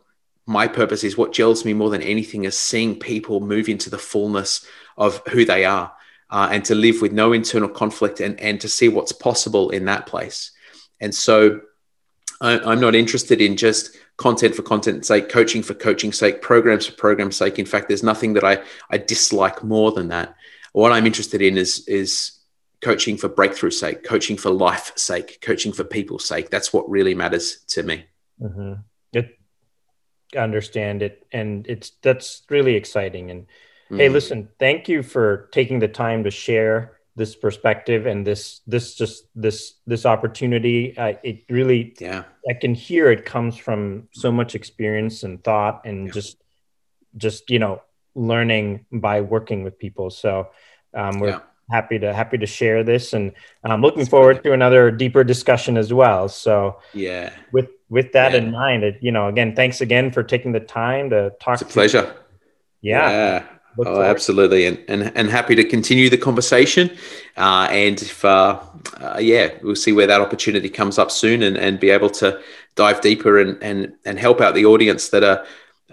[0.46, 3.98] my purpose is, what gels me more than anything, is seeing people move into the
[3.98, 4.66] fullness
[4.98, 5.94] of who they are
[6.30, 9.86] uh, and to live with no internal conflict and, and to see what's possible in
[9.86, 10.52] that place.
[11.00, 11.62] And so
[12.42, 16.86] I, am not interested in just content for content's sake, coaching for coaching's sake, programs
[16.86, 17.58] for program's sake.
[17.58, 18.60] In fact, there's nothing that I,
[18.90, 20.36] I dislike more than that.
[20.74, 22.40] What I'm interested in is, is
[22.82, 26.50] coaching for breakthrough sake, coaching for life sake, coaching for people's sake.
[26.50, 28.06] That's what really matters to me.
[28.40, 28.74] Mm-hmm.
[29.14, 29.40] It,
[30.38, 31.26] understand it.
[31.32, 33.32] And it's, that's really exciting.
[33.32, 33.48] And,
[33.90, 34.14] Hey, mm-hmm.
[34.14, 39.26] listen, thank you for taking the time to share this perspective and this this just
[39.36, 44.56] this this opportunity uh, it really yeah i can hear it comes from so much
[44.56, 46.14] experience and thought and yeah.
[46.14, 46.38] just
[47.18, 47.82] just you know
[48.16, 50.48] learning by working with people so
[50.94, 51.40] um, we're yeah.
[51.70, 53.34] happy to happy to share this and
[53.66, 58.32] i'm looking That's forward to another deeper discussion as well so yeah with with that
[58.32, 58.38] yeah.
[58.38, 61.70] in mind it, you know again thanks again for taking the time to talk it's
[61.70, 62.16] a pleasure
[62.82, 63.10] yeah.
[63.10, 63.46] yeah
[63.88, 66.90] oh, absolutely, and, and and happy to continue the conversation.
[67.38, 68.60] Uh, and if uh,
[68.98, 72.40] uh, yeah, we'll see where that opportunity comes up soon, and, and be able to
[72.76, 75.46] dive deeper and and and help out the audience that are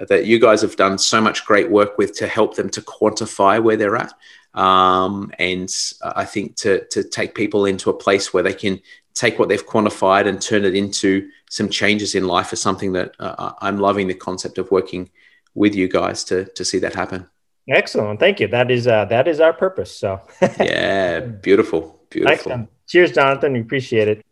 [0.09, 3.63] that you guys have done so much great work with to help them to quantify
[3.63, 4.13] where they're at.
[4.55, 5.69] Um, and
[6.03, 8.81] I think to to take people into a place where they can
[9.15, 13.15] take what they've quantified and turn it into some changes in life is something that
[13.19, 15.11] uh, I'm loving the concept of working
[15.55, 17.29] with you guys to to see that happen.
[17.69, 18.21] Excellent.
[18.21, 18.47] Thank you.
[18.47, 19.97] That is uh, that is our purpose.
[19.97, 20.21] So
[20.61, 22.33] yeah, beautiful, beautiful.
[22.33, 22.71] Excellent.
[22.87, 23.53] Cheers, Jonathan.
[23.55, 24.25] We appreciate it.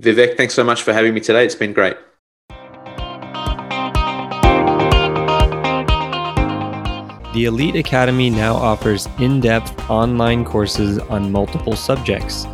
[0.00, 1.44] Vivek, thanks so much for having me today.
[1.44, 1.96] It's been great.
[7.34, 12.46] The Elite Academy now offers in depth online courses on multiple subjects.